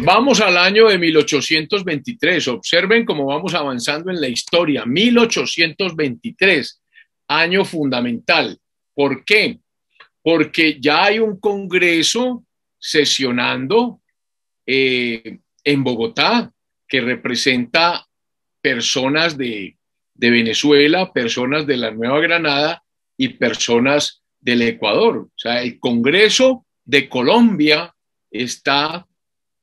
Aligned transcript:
Nos 0.00 0.06
vamos 0.06 0.40
al 0.40 0.56
año 0.56 0.88
de 0.88 0.96
1823. 0.96 2.48
Observen 2.48 3.04
cómo 3.04 3.26
vamos 3.26 3.52
avanzando 3.52 4.10
en 4.10 4.18
la 4.18 4.28
historia. 4.28 4.86
1823, 4.86 6.82
año 7.28 7.66
fundamental. 7.66 8.58
¿Por 8.94 9.26
qué? 9.26 9.58
Porque 10.22 10.78
ya 10.80 11.04
hay 11.04 11.18
un 11.18 11.38
congreso 11.38 12.46
sesionando 12.78 14.00
eh, 14.64 15.40
en 15.64 15.84
Bogotá 15.84 16.50
que 16.88 17.02
representa 17.02 18.06
personas 18.62 19.36
de, 19.36 19.76
de 20.14 20.30
Venezuela, 20.30 21.12
personas 21.12 21.66
de 21.66 21.76
la 21.76 21.90
Nueva 21.90 22.20
Granada 22.20 22.82
y 23.18 23.28
personas 23.28 24.22
del 24.40 24.62
Ecuador. 24.62 25.18
O 25.18 25.32
sea, 25.36 25.60
el 25.60 25.78
Congreso 25.78 26.64
de 26.86 27.06
Colombia 27.06 27.94
está 28.30 29.06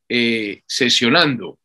eh, 0.09 0.61
sesionando. 0.65 1.59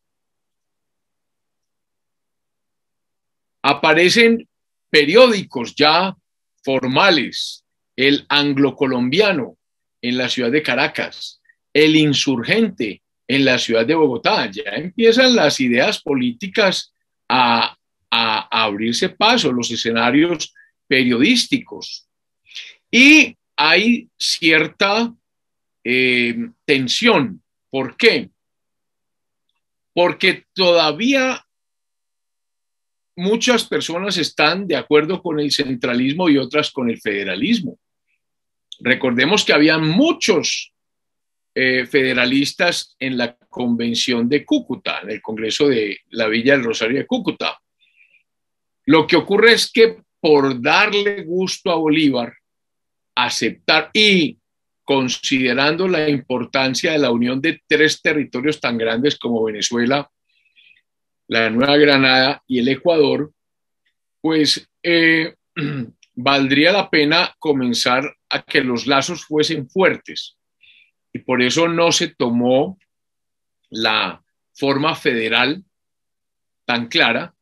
Aparecen 3.63 4.49
periódicos 4.91 5.75
ya 5.75 6.17
formales, 6.63 7.65
el 7.97 8.27
anglo-colombiano 8.29 9.57
en 10.01 10.19
la 10.19 10.29
ciudad 10.29 10.51
de 10.51 10.63
Caracas, 10.63 11.41
el 11.73 11.97
insurgente 11.97 13.03
en 13.29 13.45
la 13.45 13.59
ciudad 13.59 13.87
de 13.87 13.95
Bogotá. 13.95 14.51
Ya 14.51 14.71
empiezan 14.73 15.37
las 15.37 15.61
ideas 15.61 16.03
políticas 16.03 16.93
a, 17.29 17.77
abrirse 18.11 19.09
paso, 19.09 19.51
los 19.51 19.71
escenarios 19.71 20.53
periodísticos. 20.87 22.07
Y 22.91 23.35
hay 23.57 24.11
cierta 24.19 25.15
eh, 25.83 26.51
tensión. 26.67 27.43
¿Por 27.71 27.97
qué? 27.97 28.29
Porque 29.95 30.45
todavía 30.55 31.45
muchas 33.17 33.65
personas 33.65 34.17
están 34.17 34.67
de 34.67 34.77
acuerdo 34.77 35.23
con 35.23 35.39
el 35.39 35.51
centralismo 35.51 36.29
y 36.29 36.39
otras 36.39 36.71
con 36.71 36.91
el 36.91 37.01
federalismo. 37.01 37.79
Recordemos 38.81 39.45
que 39.45 39.53
había 39.53 39.79
muchos 39.79 40.73
eh, 41.55 41.87
federalistas 41.87 42.97
en 42.99 43.19
la 43.19 43.37
convención 43.37 44.29
de 44.29 44.45
Cúcuta, 44.45 45.01
en 45.03 45.11
el 45.11 45.23
Congreso 45.23 45.69
de 45.69 46.01
la 46.11 46.27
Villa 46.29 46.55
del 46.55 46.65
Rosario 46.65 46.99
de 46.99 47.07
Cúcuta. 47.07 47.61
Lo 48.87 49.07
que 49.07 49.17
ocurre 49.17 49.53
es 49.53 49.71
que 49.71 49.99
por 50.19 50.61
darle 50.63 51.25
gusto 51.25 51.71
a 51.71 51.77
Bolívar, 51.77 52.33
aceptar 53.15 53.91
y 53.93 54.39
considerando 54.93 55.89
la 55.89 56.07
importancia 56.07 56.93
de 56.93 56.99
la 56.99 57.11
unión 57.11 57.41
de 57.41 57.63
tres 57.67 58.03
territorios 58.03 58.61
tan 58.61 58.77
grandes 58.77 59.19
como 59.19 59.43
Venezuela, 59.43 60.11
la 61.29 61.49
Nueva 61.49 61.79
Granada 61.79 62.43
y 62.47 62.59
el 62.59 62.69
Ecuador, 62.69 63.33
pues 64.21 64.69
eh, 64.83 65.35
valdría 66.15 66.73
la 66.73 66.91
pena 66.91 67.35
comenzar 67.39 68.05
a 68.29 68.43
que 68.43 68.61
los 68.61 68.87
lazos 68.87 69.25
fuesen 69.25 69.67
fuertes. 69.67 70.37
Y 71.11 71.21
por 71.21 71.41
eso 71.41 71.69
no 71.69 71.91
se 71.91 72.09
tomó 72.09 72.79
la 73.71 74.23
forma 74.53 74.95
federal 74.95 75.65
tan 76.67 76.89
clara, 76.89 77.35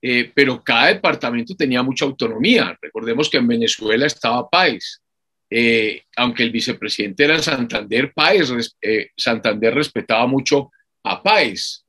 eh, 0.00 0.32
pero 0.34 0.64
cada 0.64 0.86
departamento 0.86 1.54
tenía 1.54 1.82
mucha 1.82 2.06
autonomía. 2.06 2.78
Recordemos 2.80 3.28
que 3.28 3.36
en 3.36 3.46
Venezuela 3.46 4.06
estaba 4.06 4.48
Páez, 4.48 5.02
eh, 5.50 6.02
aunque 6.16 6.42
el 6.42 6.50
vicepresidente 6.50 7.24
era 7.24 7.42
Santander, 7.42 8.12
Páez, 8.12 8.50
eh, 8.82 9.10
Santander 9.16 9.74
respetaba 9.74 10.26
mucho 10.26 10.70
a 11.04 11.22
Páez. 11.22 11.84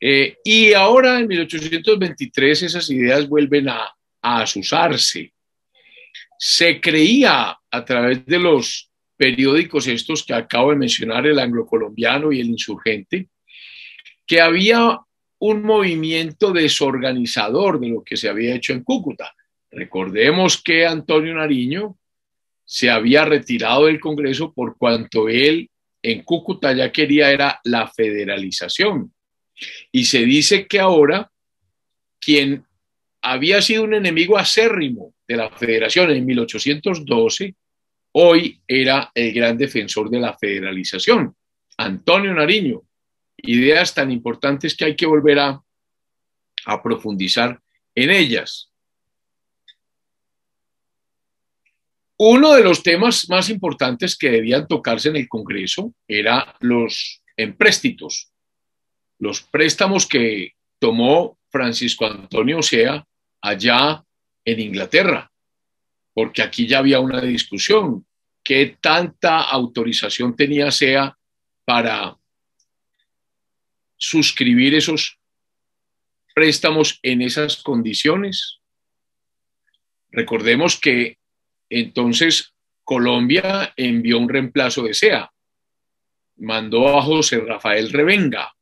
Eh, 0.00 0.36
y 0.44 0.72
ahora 0.72 1.20
en 1.20 1.28
1823 1.28 2.62
esas 2.62 2.90
ideas 2.90 3.28
vuelven 3.28 3.68
a, 3.68 3.94
a 4.22 4.42
asusarse. 4.42 5.32
Se 6.36 6.80
creía 6.80 7.56
a 7.70 7.84
través 7.84 8.26
de 8.26 8.38
los 8.38 8.90
periódicos 9.16 9.86
estos 9.86 10.24
que 10.24 10.34
acabo 10.34 10.70
de 10.70 10.76
mencionar, 10.76 11.24
el 11.26 11.38
anglo-colombiano 11.38 12.32
y 12.32 12.40
el 12.40 12.48
insurgente, 12.48 13.28
que 14.26 14.40
había 14.40 14.98
un 15.38 15.62
movimiento 15.62 16.52
desorganizador 16.52 17.78
de 17.78 17.90
lo 17.90 18.02
que 18.02 18.16
se 18.16 18.28
había 18.28 18.56
hecho 18.56 18.72
en 18.72 18.82
Cúcuta. 18.82 19.32
Recordemos 19.70 20.60
que 20.60 20.84
Antonio 20.84 21.34
Nariño 21.34 21.96
se 22.72 22.88
había 22.88 23.26
retirado 23.26 23.84
del 23.84 24.00
Congreso 24.00 24.50
por 24.54 24.78
cuanto 24.78 25.28
él 25.28 25.68
en 26.00 26.22
Cúcuta 26.22 26.72
ya 26.72 26.90
quería 26.90 27.30
era 27.30 27.60
la 27.64 27.86
federalización. 27.86 29.12
Y 29.92 30.06
se 30.06 30.24
dice 30.24 30.66
que 30.66 30.80
ahora 30.80 31.30
quien 32.18 32.64
había 33.20 33.60
sido 33.60 33.84
un 33.84 33.92
enemigo 33.92 34.38
acérrimo 34.38 35.12
de 35.28 35.36
la 35.36 35.50
federación 35.50 36.12
en 36.12 36.24
1812, 36.24 37.54
hoy 38.12 38.62
era 38.66 39.10
el 39.14 39.34
gran 39.34 39.58
defensor 39.58 40.08
de 40.08 40.20
la 40.20 40.38
federalización, 40.38 41.36
Antonio 41.76 42.32
Nariño. 42.32 42.84
Ideas 43.36 43.92
tan 43.92 44.10
importantes 44.10 44.74
que 44.74 44.86
hay 44.86 44.96
que 44.96 45.04
volver 45.04 45.40
a, 45.40 45.62
a 46.64 46.82
profundizar 46.82 47.60
en 47.94 48.10
ellas. 48.10 48.71
Uno 52.24 52.52
de 52.52 52.62
los 52.62 52.84
temas 52.84 53.28
más 53.28 53.50
importantes 53.50 54.16
que 54.16 54.30
debían 54.30 54.68
tocarse 54.68 55.08
en 55.08 55.16
el 55.16 55.28
Congreso 55.28 55.92
era 56.06 56.54
los 56.60 57.20
empréstitos, 57.36 58.30
los 59.18 59.42
préstamos 59.42 60.06
que 60.06 60.52
tomó 60.78 61.36
Francisco 61.50 62.06
Antonio 62.06 62.60
Osea 62.60 63.04
allá 63.40 64.04
en 64.44 64.60
Inglaterra, 64.60 65.32
porque 66.14 66.42
aquí 66.42 66.68
ya 66.68 66.78
había 66.78 67.00
una 67.00 67.20
discusión, 67.20 68.06
qué 68.44 68.76
tanta 68.80 69.40
autorización 69.40 70.36
tenía 70.36 70.70
SEA 70.70 71.18
para 71.64 72.16
suscribir 73.96 74.76
esos 74.76 75.18
préstamos 76.32 77.00
en 77.02 77.22
esas 77.22 77.64
condiciones. 77.64 78.60
Recordemos 80.12 80.78
que 80.78 81.18
entonces, 81.74 82.52
Colombia 82.84 83.72
envió 83.78 84.18
un 84.18 84.28
reemplazo 84.28 84.82
de 84.82 84.92
SEA. 84.92 85.32
Mandó 86.36 86.98
a 86.98 87.02
José 87.02 87.40
Rafael 87.40 87.90
Revenga 87.90 88.54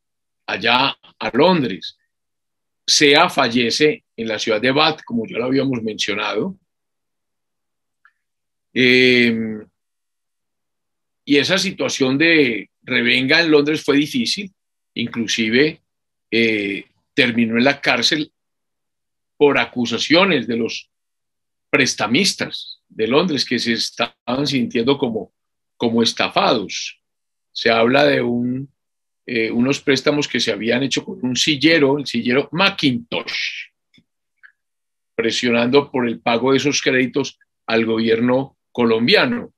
allá 0.46 0.96
a 1.18 1.30
Londres. 1.32 1.98
SEA 2.86 3.28
fallece 3.28 4.04
en 4.16 4.28
la 4.28 4.38
ciudad 4.38 4.60
de 4.60 4.70
Bath, 4.70 5.02
como 5.04 5.26
ya 5.26 5.38
lo 5.38 5.46
habíamos 5.46 5.82
mencionado. 5.82 6.56
Em, 8.72 9.66
y 11.24 11.36
esa 11.36 11.58
situación 11.58 12.16
de 12.16 12.70
Revenga 12.82 13.40
en 13.40 13.50
Londres 13.50 13.82
fue 13.82 13.96
difícil, 13.96 14.52
inclusive 14.94 15.80
eh, 16.30 16.84
terminó 17.12 17.58
en 17.58 17.64
la 17.64 17.80
cárcel 17.80 18.30
por 19.36 19.58
acusaciones 19.58 20.46
de 20.46 20.56
los 20.56 20.90
prestamistas 21.70 22.82
de 22.88 23.06
Londres 23.06 23.44
que 23.44 23.58
se 23.58 23.72
estaban 23.72 24.46
sintiendo 24.46 24.98
como, 24.98 25.32
como 25.76 26.02
estafados. 26.02 27.00
Se 27.52 27.70
habla 27.70 28.04
de 28.04 28.22
eh, 29.26 29.50
unos 29.50 29.80
préstamos 29.80 30.26
que 30.26 30.40
se 30.40 30.52
habían 30.52 30.82
hecho 30.82 31.04
con 31.04 31.20
un 31.22 31.36
sillero, 31.36 31.98
el 31.98 32.06
sillero 32.06 32.48
Macintosh, 32.52 33.68
presionando 35.14 35.90
por 35.90 36.08
el 36.08 36.20
pago 36.20 36.50
de 36.50 36.58
esos 36.58 36.82
créditos 36.82 37.38
al 37.66 37.86
gobierno 37.86 38.58
colombiano. 38.72 39.52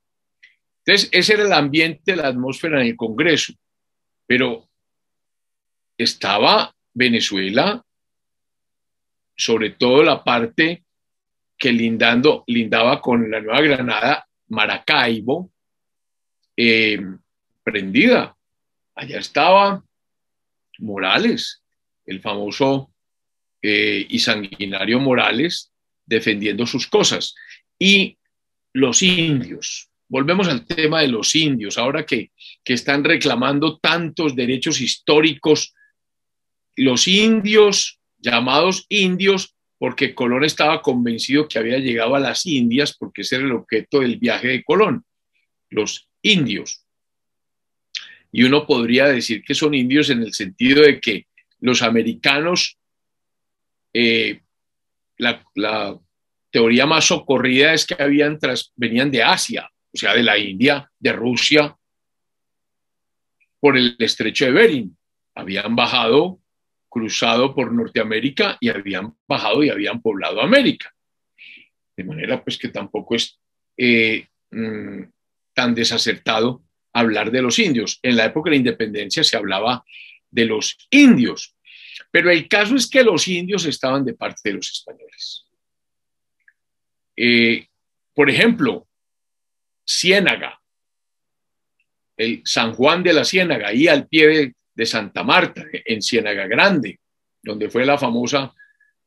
Entonces, 0.84 1.08
ese 1.12 1.34
era 1.34 1.44
el 1.44 1.52
ambiente, 1.52 2.16
la 2.16 2.28
atmósfera 2.28 2.80
en 2.80 2.88
el 2.88 2.96
Congreso. 2.96 3.54
Pero 4.26 4.68
estaba 5.96 6.74
Venezuela, 6.92 7.84
sobre 9.36 9.70
todo 9.70 10.02
la 10.02 10.22
parte 10.22 10.84
que 11.62 11.70
lindando, 11.70 12.42
lindaba 12.48 13.00
con 13.00 13.30
la 13.30 13.40
Nueva 13.40 13.60
Granada, 13.60 14.26
Maracaibo, 14.48 15.52
eh, 16.56 17.00
prendida. 17.62 18.36
Allá 18.96 19.20
estaba 19.20 19.84
Morales, 20.80 21.62
el 22.04 22.20
famoso 22.20 22.92
eh, 23.62 24.04
y 24.08 24.18
sanguinario 24.18 24.98
Morales, 24.98 25.70
defendiendo 26.04 26.66
sus 26.66 26.88
cosas. 26.88 27.32
Y 27.78 28.18
los 28.72 29.00
indios, 29.00 29.88
volvemos 30.08 30.48
al 30.48 30.66
tema 30.66 31.02
de 31.02 31.08
los 31.08 31.32
indios, 31.36 31.78
ahora 31.78 32.04
que, 32.04 32.32
que 32.64 32.72
están 32.72 33.04
reclamando 33.04 33.78
tantos 33.78 34.34
derechos 34.34 34.80
históricos, 34.80 35.72
los 36.74 37.06
indios, 37.06 38.00
llamados 38.18 38.84
indios, 38.88 39.54
porque 39.82 40.14
Colón 40.14 40.44
estaba 40.44 40.80
convencido 40.80 41.48
que 41.48 41.58
había 41.58 41.76
llegado 41.78 42.14
a 42.14 42.20
las 42.20 42.46
Indias, 42.46 42.96
porque 42.96 43.22
ese 43.22 43.34
era 43.34 43.46
el 43.46 43.50
objeto 43.50 43.98
del 43.98 44.16
viaje 44.16 44.46
de 44.46 44.62
Colón, 44.62 45.04
los 45.70 46.08
indios. 46.22 46.86
y 48.30 48.44
uno 48.44 48.64
podría 48.64 49.06
decir 49.06 49.42
que 49.42 49.56
son 49.56 49.74
indios 49.74 50.08
en 50.10 50.22
el 50.22 50.32
sentido 50.32 50.82
de 50.82 51.00
que 51.00 51.26
los 51.58 51.82
americanos, 51.82 52.78
eh, 53.92 54.42
la, 55.16 55.98
teoría 56.52 56.86
más 56.86 57.06
socorrida 57.06 57.74
es 57.74 57.84
que 57.84 58.00
habían 58.00 58.38
venían 58.76 59.10
de 59.10 59.24
Asia, 59.24 59.68
o 59.92 59.98
sea, 59.98 60.14
de 60.14 60.22
la 60.22 60.38
India, 60.38 60.88
de 60.96 61.12
Rusia, 61.12 61.76
por 63.58 63.76
el 63.76 63.96
estrecho 63.98 64.44
de 64.44 64.52
Bering. 64.52 64.96
Habían 65.34 65.74
bajado, 65.74 66.38
cruzado 66.92 67.54
por 67.54 67.72
Norteamérica 67.72 68.58
y 68.60 68.68
habían 68.68 69.16
bajado 69.26 69.64
y 69.64 69.70
habían 69.70 70.02
poblado 70.02 70.42
América. 70.42 70.94
De 71.96 72.04
manera 72.04 72.44
pues 72.44 72.58
que 72.58 72.68
tampoco 72.68 73.14
es 73.14 73.40
eh, 73.78 74.26
mm, 74.50 75.04
tan 75.54 75.74
desacertado 75.74 76.62
hablar 76.92 77.30
de 77.30 77.40
los 77.40 77.58
indios. 77.58 77.98
En 78.02 78.16
la 78.16 78.26
época 78.26 78.50
de 78.50 78.56
la 78.56 78.58
independencia 78.58 79.24
se 79.24 79.38
hablaba 79.38 79.82
de 80.30 80.44
los 80.44 80.76
indios, 80.90 81.56
pero 82.10 82.30
el 82.30 82.46
caso 82.46 82.76
es 82.76 82.86
que 82.86 83.02
los 83.02 83.26
indios 83.26 83.64
estaban 83.64 84.04
de 84.04 84.12
parte 84.12 84.50
de 84.50 84.52
los 84.56 84.70
españoles. 84.70 85.46
Eh, 87.16 87.68
por 88.14 88.28
ejemplo, 88.28 88.86
Ciénaga, 89.88 90.60
el 92.18 92.42
San 92.44 92.74
Juan 92.74 93.02
de 93.02 93.14
la 93.14 93.24
Ciénaga, 93.24 93.68
ahí 93.68 93.88
al 93.88 94.06
pie 94.08 94.28
de, 94.28 94.54
Santa 94.84 95.22
Marta, 95.22 95.64
en 95.72 96.02
Ciénaga 96.02 96.46
Grande, 96.46 96.98
donde 97.42 97.68
fue 97.68 97.84
la 97.84 97.98
famosa, 97.98 98.52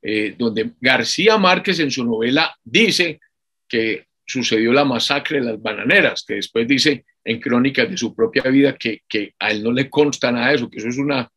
eh, 0.02 0.36
donde 0.38 0.72
García 0.80 1.38
Márquez 1.38 1.80
en 1.80 1.90
su 1.90 2.06
novela 2.06 2.56
dice 2.64 3.20
que 3.68 4.08
sucedió 4.26 4.74
la 4.74 4.86
masacre 4.86 5.40
de 5.40 5.46
las 5.46 5.62
bananeras, 5.62 6.24
que 6.28 6.36
después 6.36 6.68
dice 6.68 7.06
en 7.24 7.40
crónicas 7.40 7.90
de 7.90 7.98
su 7.98 8.16
propia 8.16 8.44
vida 8.44 8.76
que, 8.78 9.02
a 9.40 9.52
él 9.52 9.64
no 9.64 9.72
le 9.72 9.90
consta 9.90 10.32
nada 10.32 10.50
de 10.50 10.56
eso, 10.56 10.70
que 10.70 10.78
eso, 10.78 10.90
es 10.90 10.98
una, 10.98 11.30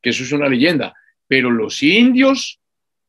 que 0.00 0.10
eso 0.10 0.22
es 0.22 0.32
una 0.32 0.48
leyenda. 0.48 0.94
Pero 1.26 1.50
los 1.50 1.82
indios 1.82 2.60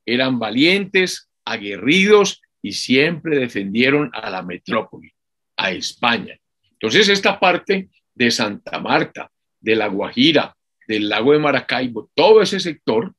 eran 0.06 0.40
valientes, 0.40 1.30
aguerridos 1.46 2.42
y 2.62 2.74
siempre 2.74 3.40
defendieron 3.40 4.10
a 4.14 4.30
la 4.30 4.42
metrópoli, 4.44 5.12
a 5.58 5.72
España. 5.72 6.38
Entonces, 6.74 7.10
esta 7.10 7.40
parte 7.40 7.90
de 8.14 8.32
Santa 8.32 8.80
Marta, 8.80 9.32
de 9.62 9.76
La 9.76 9.88
Guajira, 9.88 10.56
del 10.88 11.08
lago 11.08 11.32
de 11.32 11.40
Maracaibo, 11.40 12.10
todo 12.14 12.42
ese 12.42 12.60
sector 12.60 13.14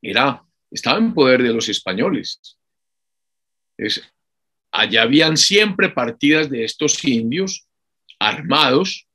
era, 0.00 0.42
estaba 0.70 0.98
en 0.98 1.12
poder 1.12 1.42
de 1.42 1.52
los 1.52 1.68
españoles. 1.68 2.58
Es, 3.76 4.02
allá 4.70 5.02
habían 5.02 5.36
siempre 5.36 5.90
partidas 5.90 6.50
de 6.50 6.64
estos 6.64 7.04
indios 7.04 7.66
armados 8.18 9.06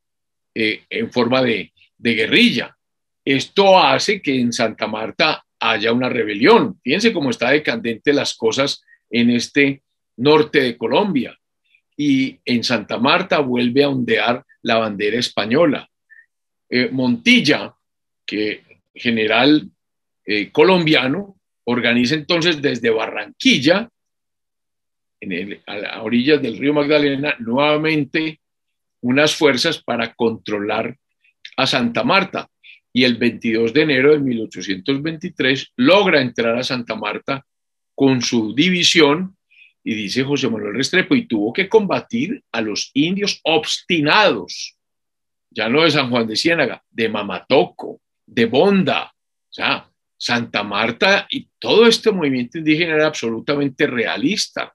eh, 0.55 0.83
en 0.89 1.11
forma 1.11 1.41
de, 1.41 1.71
guerrilla. 1.97 2.77
Esto 3.23 3.79
hace 3.79 4.21
que 4.21 4.37
en 4.37 4.51
Santa 4.51 4.87
Marta 4.87 5.45
haya 5.59 5.93
una 5.93 6.09
rebelión. 6.09 6.79
Fíjense 6.83 7.13
cómo 7.13 7.29
está 7.29 7.51
decadente 7.51 8.11
las 8.11 8.35
cosas 8.35 8.83
en 9.09 9.29
este 9.29 9.83
norte 10.17 10.59
de 10.59 10.77
Colombia. 10.77 11.39
Y 11.95 12.39
en 12.43 12.63
Santa 12.63 12.97
Marta 12.97 13.39
vuelve 13.39 13.83
a 13.83 13.89
ondear 13.89 14.43
la 14.63 14.79
bandera 14.79 15.17
española. 15.17 15.89
Eh, 16.75 16.89
Montilla, 16.91 17.71
que 18.25 18.63
general 18.95 19.69
eh, 20.25 20.49
colombiano, 20.51 21.35
organiza 21.65 22.15
entonces 22.15 22.63
desde 22.63 22.89
Barranquilla 22.89 23.87
a, 25.67 26.01
orillas 26.01 26.41
del 26.41 26.57
río 26.57 26.73
Magdalena 26.73 27.35
nuevamente 27.37 28.39
unas 29.01 29.35
fuerzas 29.35 29.83
para 29.83 30.15
controlar 30.15 30.97
a 31.57 31.67
Santa 31.67 32.03
Marta. 32.03 32.49
Y 32.91 33.03
el 33.03 33.17
22 33.17 33.71
de 33.71 33.81
enero 33.83 34.13
de 34.13 34.19
1823 34.19 35.73
logra 35.75 36.21
entrar 36.21 36.57
a 36.57 36.63
Santa 36.63 36.95
Marta 36.95 37.45
con 37.93 38.19
su 38.23 38.55
división, 38.55 39.37
y 39.83 39.93
dice 39.93 40.23
José 40.23 40.49
Manuel 40.49 40.73
Restrepo, 40.73 41.13
y 41.13 41.27
tuvo 41.27 41.53
que 41.53 41.69
combatir 41.69 42.41
a 42.51 42.61
los 42.61 42.89
indios 42.95 43.41
obstinados, 43.43 44.75
ya 45.53 45.69
no 45.69 45.83
de 45.83 45.91
San 45.91 46.09
Juan 46.09 46.27
de 46.27 46.35
Ciénaga, 46.35 46.83
de 46.89 47.09
Mamatoco, 47.09 48.01
de 48.25 48.45
Bonda, 48.45 49.05
o 49.05 49.53
sea, 49.53 49.89
Santa 50.17 50.63
Marta 50.63 51.27
y 51.29 51.49
todo 51.59 51.85
este 51.85 52.11
movimiento 52.11 52.57
indígena 52.57 52.95
era 52.95 53.07
absolutamente 53.07 53.87
realista 53.87 54.73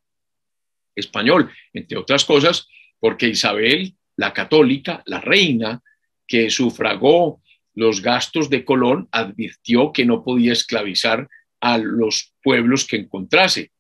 español, 0.95 1.51
entre 1.73 1.97
otras 1.97 2.25
cosas, 2.25 2.69
porque 3.01 3.29
Isabel, 3.29 3.95
la 4.17 4.33
católica, 4.33 5.03
la 5.07 5.21
reina, 5.21 5.83
que 6.27 6.51
sufragó 6.51 7.41
los 7.75 8.03
gastos 8.03 8.51
de 8.51 8.65
Colón, 8.65 9.09
advirtió 9.11 9.93
que 9.93 10.05
no 10.05 10.23
podía 10.23 10.53
esclavizar 10.53 11.29
a 11.61 11.79
los 11.79 12.35
pueblos 12.43 12.87
que 12.87 12.97
encontrase. 12.97 13.73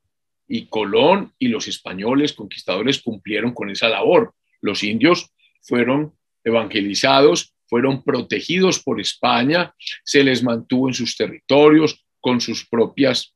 Y 0.47 0.67
Colón 0.67 1.35
y 1.39 1.49
los 1.49 1.69
españoles 1.69 2.33
conquistadores 2.33 3.03
cumplieron 3.03 3.53
con 3.53 3.69
esa 3.71 3.89
labor. 3.89 4.35
Los 4.61 4.83
indios 4.83 5.31
fueron 5.61 6.15
evangelizados, 6.49 7.55
fueron 7.67 8.03
protegidos 8.03 8.83
por 8.83 9.00
España, 9.00 9.75
se 10.05 10.25
les 10.25 10.43
mantuvo 10.43 10.89
en 10.89 10.95
sus 10.95 11.17
territorios 11.17 12.05
con 12.21 12.41
sus 12.41 12.67
propias 12.67 13.35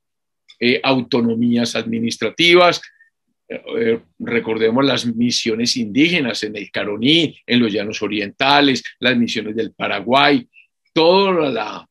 eh, 0.59 0.81
autonomías 0.83 1.77
administrativas, 1.77 2.81
eh, 3.49 4.01
recordemos 4.19 4.85
las 4.85 5.05
misiones 5.05 5.77
indígenas 5.77 6.43
en 6.43 6.57
el 6.57 6.71
Caroní, 6.71 7.37
en 7.47 7.61
los 7.61 7.73
llanos 7.73 8.01
orientales, 8.03 8.83
las 8.99 9.17
misiones 9.17 9.55
del 9.55 9.73
Paraguay, 9.73 10.49
toda 10.95 11.51
la, 11.51 11.89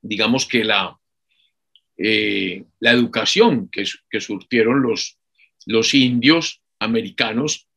digamos 0.00 0.46
que 0.46 0.64
la, 0.64 0.96
eh, 1.96 2.64
la 2.80 2.92
educación 2.92 3.68
que, 3.68 3.84
que 4.08 4.20
surtieron 4.20 4.82
los, 4.82 5.18
los 5.66 5.94
indios 5.94 6.62
americanos 6.78 7.68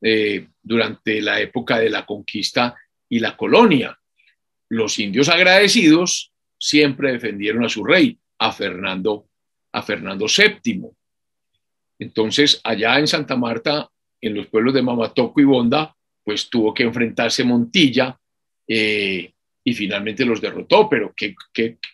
eh, 0.00 0.48
durante 0.62 1.20
la 1.20 1.40
época 1.40 1.78
de 1.78 1.90
la 1.90 2.04
conquista 2.04 2.74
y 3.08 3.18
la 3.18 3.36
colonia. 3.36 3.98
Los 4.68 4.98
indios 4.98 5.28
agradecidos 5.28 6.32
siempre 6.58 7.12
defendieron 7.12 7.64
a 7.64 7.68
su 7.68 7.84
rey, 7.84 8.18
a 8.38 8.52
Fernando, 8.52 9.28
a 9.72 9.82
Fernando 9.82 10.26
VII. 10.26 10.90
Entonces, 11.98 12.60
allá 12.64 12.98
en 12.98 13.06
Santa 13.06 13.36
Marta, 13.36 13.88
en 14.20 14.34
los 14.34 14.46
pueblos 14.48 14.74
de 14.74 14.82
Mamatoco 14.82 15.40
y 15.40 15.44
Bonda, 15.44 15.96
pues 16.24 16.50
tuvo 16.50 16.74
que 16.74 16.82
enfrentarse 16.82 17.44
Montilla 17.44 18.18
eh, 18.66 19.32
y 19.64 19.74
finalmente 19.74 20.24
los 20.24 20.40
derrotó, 20.40 20.88
pero 20.88 21.14
qué, 21.16 21.34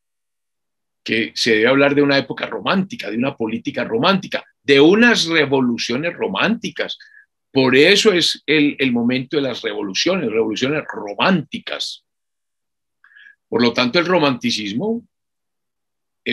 que 1.01 1.31
se 1.33 1.51
debe 1.51 1.67
hablar 1.67 1.95
de 1.95 2.01
una 2.01 2.17
época 2.17 2.45
romántica, 2.45 3.09
de 3.09 3.15
una 3.15 3.37
política 3.37 3.85
romántica, 3.85 4.43
de 4.61 4.81
unas 4.81 5.27
revoluciones 5.27 6.13
románticas. 6.13 6.97
Por 7.49 7.77
eso 7.77 8.11
es 8.11 8.43
el, 8.45 8.75
el 8.79 8.91
momento 8.91 9.37
de 9.37 9.43
las 9.43 9.61
revoluciones, 9.61 10.29
revoluciones 10.29 10.83
románticas. 10.85 12.03
Por 13.47 13.61
lo 13.61 13.71
tanto, 13.71 13.97
el 13.97 14.05
romanticismo 14.05 15.07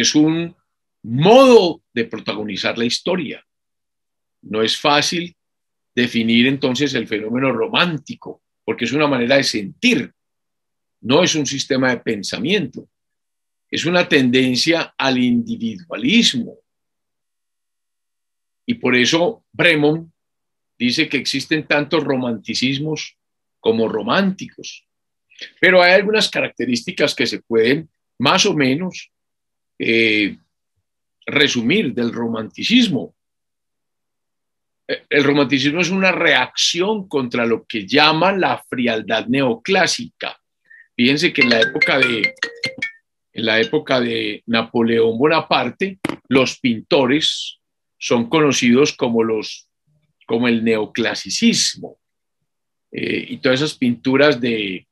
es 0.00 0.14
un 0.14 0.54
modo 1.02 1.82
de 1.92 2.04
protagonizar 2.04 2.76
la 2.78 2.84
historia. 2.84 3.44
No 4.42 4.62
es 4.62 4.76
fácil 4.78 5.36
definir 5.94 6.46
entonces 6.46 6.94
el 6.94 7.06
fenómeno 7.06 7.52
romántico, 7.52 8.42
porque 8.64 8.84
es 8.84 8.92
una 8.92 9.06
manera 9.06 9.36
de 9.36 9.44
sentir, 9.44 10.12
no 11.00 11.22
es 11.22 11.34
un 11.34 11.46
sistema 11.46 11.90
de 11.90 11.98
pensamiento 11.98 12.88
es 13.74 13.84
una 13.86 14.08
tendencia 14.08 14.94
al 14.96 15.18
individualismo. 15.18 16.58
Y 18.64 18.74
por 18.74 18.94
eso 18.94 19.44
Bremont 19.50 20.12
dice 20.78 21.08
que 21.08 21.16
existen 21.16 21.66
tantos 21.66 22.04
romanticismos 22.04 23.16
como 23.58 23.88
románticos. 23.88 24.86
Pero 25.60 25.82
hay 25.82 25.94
algunas 25.94 26.30
características 26.30 27.16
que 27.16 27.26
se 27.26 27.42
pueden 27.42 27.90
más 28.16 28.46
o 28.46 28.54
menos 28.54 29.10
eh, 29.78 30.36
resumir 31.26 31.94
del 31.94 32.12
romanticismo. 32.12 33.14
El 34.86 35.24
romanticismo 35.24 35.80
es 35.80 35.90
una 35.90 36.12
reacción 36.12 37.08
contra 37.08 37.46
lo 37.46 37.64
que 37.64 37.86
llaman 37.86 38.40
la 38.40 38.62
frialdad 38.68 39.26
neoclásica. 39.26 40.38
Fíjense 40.94 41.32
que 41.32 41.42
en 41.42 41.50
la 41.50 41.60
época 41.60 41.98
de, 41.98 42.34
en 43.32 43.44
la 43.46 43.60
época 43.60 44.00
de 44.00 44.42
Napoleón 44.46 45.18
Bonaparte, 45.18 45.98
los 46.28 46.60
pintores 46.60 47.58
son 47.98 48.28
conocidos 48.28 48.92
como, 48.92 49.24
los, 49.24 49.68
como 50.26 50.46
el 50.46 50.62
neoclasicismo. 50.62 51.98
Eh, 52.92 53.26
y 53.30 53.38
todas 53.38 53.60
esas 53.60 53.76
pinturas 53.76 54.40
de, 54.40 54.86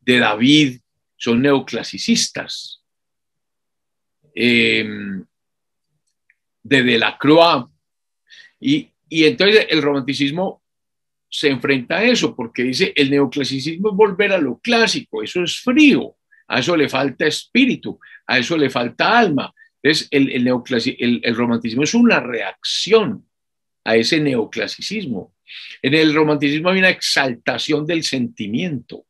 de 0.00 0.18
David 0.18 0.80
son 1.16 1.40
neoclasicistas. 1.40 2.79
Eh, 4.34 4.88
de 6.62 6.82
Delacroix. 6.82 7.66
Y, 8.60 8.90
y 9.08 9.24
entonces 9.24 9.66
el 9.70 9.82
romanticismo 9.82 10.62
se 11.28 11.48
enfrenta 11.48 11.98
a 11.98 12.04
eso 12.04 12.34
porque 12.34 12.62
dice 12.62 12.92
el 12.96 13.10
neoclasicismo 13.10 13.90
es 13.90 13.96
volver 13.96 14.32
a 14.32 14.38
lo 14.38 14.58
clásico, 14.58 15.22
eso 15.22 15.42
es 15.42 15.58
frío 15.60 16.16
a 16.50 16.58
eso 16.58 16.76
le 16.76 16.88
falta 16.88 17.26
espíritu, 17.26 18.00
a 18.26 18.38
eso 18.38 18.58
le 18.58 18.70
falta 18.70 19.16
alma. 19.16 19.54
Entonces, 19.80 20.08
el, 20.10 20.30
el, 20.32 21.20
el, 21.22 21.36
romanticismo 21.36 21.84
es 21.84 21.94
una 21.94 22.18
reacción 22.18 23.24
a 23.84 23.94
ese 23.94 24.20
neoclasicismo. 24.20 25.32
En 25.80 25.94
el 25.94 26.12
romanticismo 26.12 26.70
hay 26.70 26.80
una 26.80 26.90
exaltación 26.90 27.86
del 27.86 28.02
sentimiento, 28.02 29.06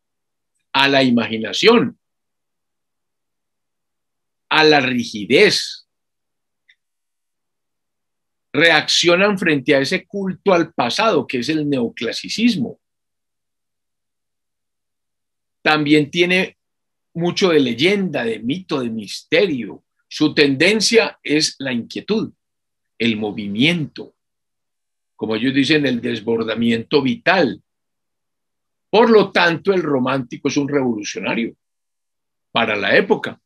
a 0.72 0.86
la 0.86 1.02
imaginación, 1.02 1.98
a 4.50 4.64
la 4.64 4.80
rigidez. 4.80 5.86
Reaccionan 8.52 9.38
frente 9.38 9.74
a 9.74 9.80
ese 9.80 10.04
culto 10.06 10.52
al 10.52 10.72
pasado, 10.74 11.26
que 11.26 11.38
es 11.38 11.48
el 11.48 11.68
neoclasicismo. 11.68 12.78
También 15.62 16.10
tiene 16.10 16.58
mucho 17.14 17.50
de 17.50 17.60
leyenda, 17.60 18.24
de 18.24 18.40
mito, 18.40 18.80
de 18.80 18.90
misterio. 18.90 19.84
Su 20.08 20.34
tendencia 20.34 21.18
es 21.22 21.54
la 21.58 21.72
inquietud, 21.72 22.32
el 22.98 23.16
movimiento, 23.16 24.14
como 25.14 25.36
ellos 25.36 25.54
dicen, 25.54 25.84
el 25.84 26.00
desbordamiento 26.00 27.02
vital. 27.02 27.62
Por 28.88 29.10
lo 29.10 29.30
tanto, 29.30 29.72
el 29.72 29.82
romántico 29.82 30.48
es 30.48 30.56
un 30.56 30.66
revolucionario 30.66 31.54
para 32.50 32.74
la 32.74 32.96
época. 32.96 33.38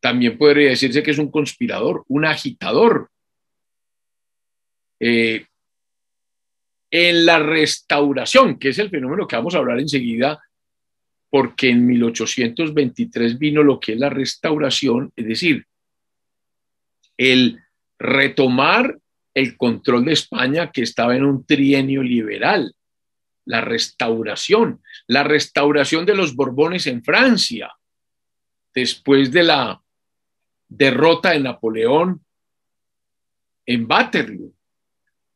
También 0.00 0.38
podría 0.38 0.70
decirse 0.70 1.02
que 1.02 1.10
es 1.10 1.18
un 1.18 1.30
conspirador, 1.30 2.04
un 2.08 2.24
agitador. 2.24 3.10
Eh, 5.00 5.46
en 6.90 7.26
la 7.26 7.38
restauración, 7.38 8.58
que 8.58 8.70
es 8.70 8.78
el 8.78 8.90
fenómeno 8.90 9.26
que 9.26 9.36
vamos 9.36 9.54
a 9.54 9.58
hablar 9.58 9.78
enseguida, 9.78 10.42
porque 11.30 11.68
en 11.68 11.86
1823 11.86 13.38
vino 13.38 13.62
lo 13.62 13.78
que 13.78 13.92
es 13.92 13.98
la 13.98 14.08
restauración, 14.08 15.12
es 15.14 15.26
decir, 15.26 15.66
el 17.16 17.60
retomar 17.98 18.98
el 19.34 19.56
control 19.56 20.04
de 20.06 20.12
España 20.12 20.72
que 20.72 20.82
estaba 20.82 21.14
en 21.14 21.24
un 21.24 21.44
trienio 21.44 22.02
liberal, 22.02 22.74
la 23.44 23.60
restauración, 23.60 24.82
la 25.06 25.22
restauración 25.22 26.06
de 26.06 26.14
los 26.14 26.34
Borbones 26.34 26.86
en 26.86 27.02
Francia, 27.04 27.72
después 28.74 29.30
de 29.30 29.42
la 29.42 29.82
derrota 30.68 31.30
de 31.30 31.40
Napoleón 31.40 32.24
en 33.66 33.86
Waterloo, 33.90 34.54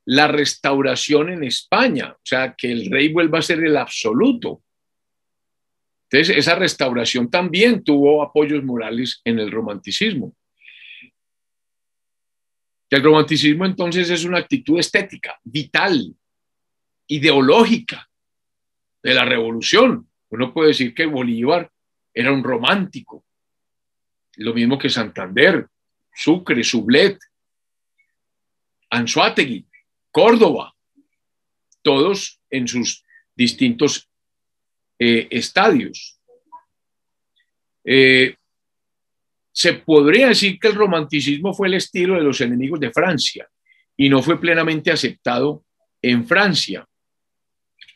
la 0.05 0.29
restauración 0.29 1.31
en 1.31 1.45
España, 1.45 2.13
o 2.13 2.21
sea, 2.23 2.55
que 2.57 2.71
el 2.71 2.91
rey 2.91 3.13
vuelva 3.13 3.39
a 3.39 3.43
ser 3.43 3.63
el 3.65 3.77
absoluto, 3.77 4.63
entonces, 6.13 6.37
esa 6.37 6.55
restauración 6.57 7.31
también 7.31 7.83
tuvo 7.83 8.23
apoyos 8.23 8.63
morales 8.63 9.23
en 9.25 9.39
el 9.39 9.51
romanticismo. 9.51 10.37
El 12.91 13.03
romanticismo 13.03 13.65
entonces 13.65 14.11
es 14.11 14.27
una 14.27 14.37
actitud 14.37 14.79
estética, 14.79 15.41
vital, 15.43 16.15
ideológica 17.07 18.11
de 19.03 19.15
la 19.15 19.25
revolución. 19.25 20.07
Uno 20.29 20.53
puede 20.53 20.69
decir 20.69 20.95
que 20.95 21.07
Bolívar 21.07 21.73
era 22.13 22.31
un 22.31 22.45
romántico, 22.45 23.25
lo 24.37 24.55
mismo 24.55 24.79
que 24.79 24.89
Santander, 24.89 25.67
Sucre, 26.15 26.63
Sublet, 26.63 27.19
Anzuategui, 28.91 29.67
Córdoba, 30.11 30.75
todos 31.83 32.41
en 32.51 32.69
sus 32.69 33.05
distintos 33.35 34.09
eh, 34.99 35.29
estadios. 35.31 36.21
Eh, 37.85 38.37
se 39.51 39.75
podría 39.75 40.29
decir 40.29 40.59
que 40.59 40.69
el 40.69 40.75
romanticismo 40.75 41.53
fue 41.53 41.69
el 41.69 41.75
estilo 41.75 42.15
de 42.15 42.23
los 42.23 42.41
enemigos 42.41 42.81
de 42.81 42.93
Francia 42.93 43.49
y 43.97 44.09
no 44.09 44.23
fue 44.23 44.41
plenamente 44.41 44.91
aceptado 44.91 45.65
en 46.01 46.27
Francia, 46.27 46.87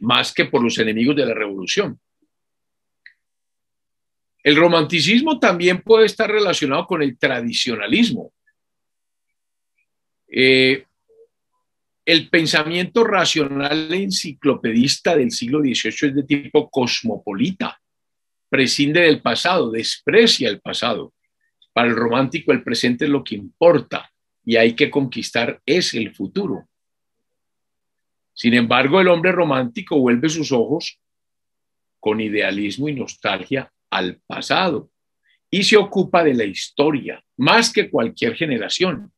más 0.00 0.32
que 0.32 0.44
por 0.44 0.62
los 0.62 0.78
enemigos 0.78 1.16
de 1.16 1.26
la 1.26 1.34
revolución. 1.34 1.98
El 4.46 4.54
romanticismo 4.54 5.40
también 5.40 5.82
puede 5.82 6.06
estar 6.06 6.30
relacionado 6.30 6.86
con 6.86 7.02
el 7.02 7.18
tradicionalismo. 7.18 8.32
Eh, 10.28 10.84
el 12.04 12.30
pensamiento 12.30 13.02
racional 13.02 13.92
enciclopedista 13.92 15.16
del 15.16 15.32
siglo 15.32 15.58
XVIII 15.58 15.90
es 15.90 16.14
de 16.14 16.22
tipo 16.22 16.70
cosmopolita, 16.70 17.80
prescinde 18.48 19.00
del 19.00 19.20
pasado, 19.20 19.72
desprecia 19.72 20.48
el 20.48 20.60
pasado. 20.60 21.12
Para 21.72 21.88
el 21.88 21.96
romántico 21.96 22.52
el 22.52 22.62
presente 22.62 23.06
es 23.06 23.10
lo 23.10 23.24
que 23.24 23.34
importa 23.34 24.12
y 24.44 24.54
hay 24.54 24.76
que 24.76 24.92
conquistar 24.92 25.60
es 25.66 25.92
el 25.92 26.14
futuro. 26.14 26.68
Sin 28.32 28.54
embargo, 28.54 29.00
el 29.00 29.08
hombre 29.08 29.32
romántico 29.32 29.98
vuelve 29.98 30.28
sus 30.28 30.52
ojos 30.52 31.00
con 31.98 32.20
idealismo 32.20 32.88
y 32.88 32.94
nostalgia 32.94 33.72
al 33.90 34.20
pasado 34.26 34.90
y 35.50 35.62
se 35.62 35.76
ocupa 35.76 36.24
de 36.24 36.34
la 36.34 36.44
historia 36.44 37.22
más 37.36 37.72
que 37.72 37.90
cualquier 37.90 38.34
generación. 38.34 39.12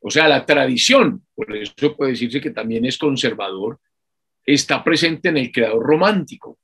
O 0.00 0.10
sea, 0.10 0.28
la 0.28 0.44
tradición, 0.46 1.26
por 1.34 1.54
eso 1.54 1.96
puede 1.96 2.12
decirse 2.12 2.40
que 2.40 2.50
también 2.50 2.84
es 2.86 2.96
conservador, 2.96 3.78
está 4.44 4.82
presente 4.82 5.28
en 5.28 5.36
el 5.36 5.52
creador 5.52 5.84
romántico. 5.84 6.58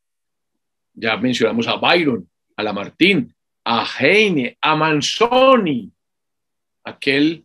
Ya 0.94 1.16
mencionamos 1.16 1.68
a 1.68 1.76
Byron, 1.76 2.28
a 2.56 2.62
Lamartine, 2.62 3.28
a 3.64 3.86
Heine, 3.98 4.56
a 4.60 4.74
Manzoni, 4.74 5.92
aquel 6.84 7.44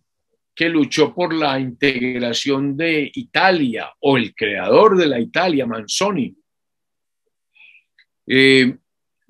que 0.56 0.70
luchó 0.70 1.14
por 1.14 1.34
la 1.34 1.60
integración 1.60 2.78
de 2.78 3.12
Italia 3.16 3.92
o 4.00 4.18
el 4.18 4.34
creador 4.34 4.98
de 4.98 5.08
la 5.08 5.20
Italia, 5.20 5.66
Manzoni. 5.66 6.36
Eh, 8.28 8.78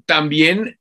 también 0.05 0.79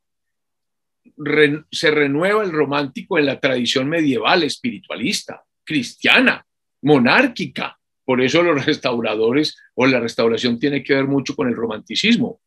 se 1.70 1.90
renueva 1.90 2.42
el 2.42 2.52
romántico 2.52 3.18
en 3.18 3.26
la 3.26 3.38
tradición 3.38 3.88
medieval, 3.88 4.42
espiritualista, 4.42 5.44
cristiana, 5.64 6.46
monárquica. 6.82 7.78
Por 8.04 8.20
eso 8.20 8.42
los 8.42 8.64
restauradores 8.64 9.56
o 9.74 9.86
la 9.86 10.00
restauración 10.00 10.58
tiene 10.58 10.82
que 10.82 10.94
ver 10.94 11.06
mucho 11.06 11.36
con 11.36 11.48
el 11.48 11.54
romanticismo. 11.54 12.40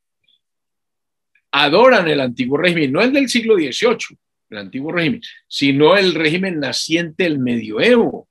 Adoran 1.52 2.08
el 2.08 2.20
antiguo 2.20 2.58
régimen, 2.58 2.92
no 2.92 3.02
el 3.02 3.14
del 3.14 3.30
siglo 3.30 3.56
XVIII, 3.56 4.18
el 4.50 4.58
antiguo 4.58 4.92
régimen, 4.92 5.22
sino 5.48 5.96
el 5.96 6.16
régimen 6.16 6.60
naciente 6.60 7.24
del 7.24 7.40
medioevo, 7.40 8.28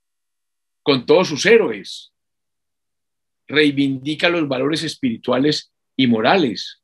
con 0.83 1.07
todos 1.07 1.29
sus 1.29 1.47
héroes. 1.47 2.13
Reivindica 3.47 4.29
los 4.29 4.49
valores 4.49 4.83
espirituales 4.83 5.73
y 5.97 6.09
morales. 6.09 6.82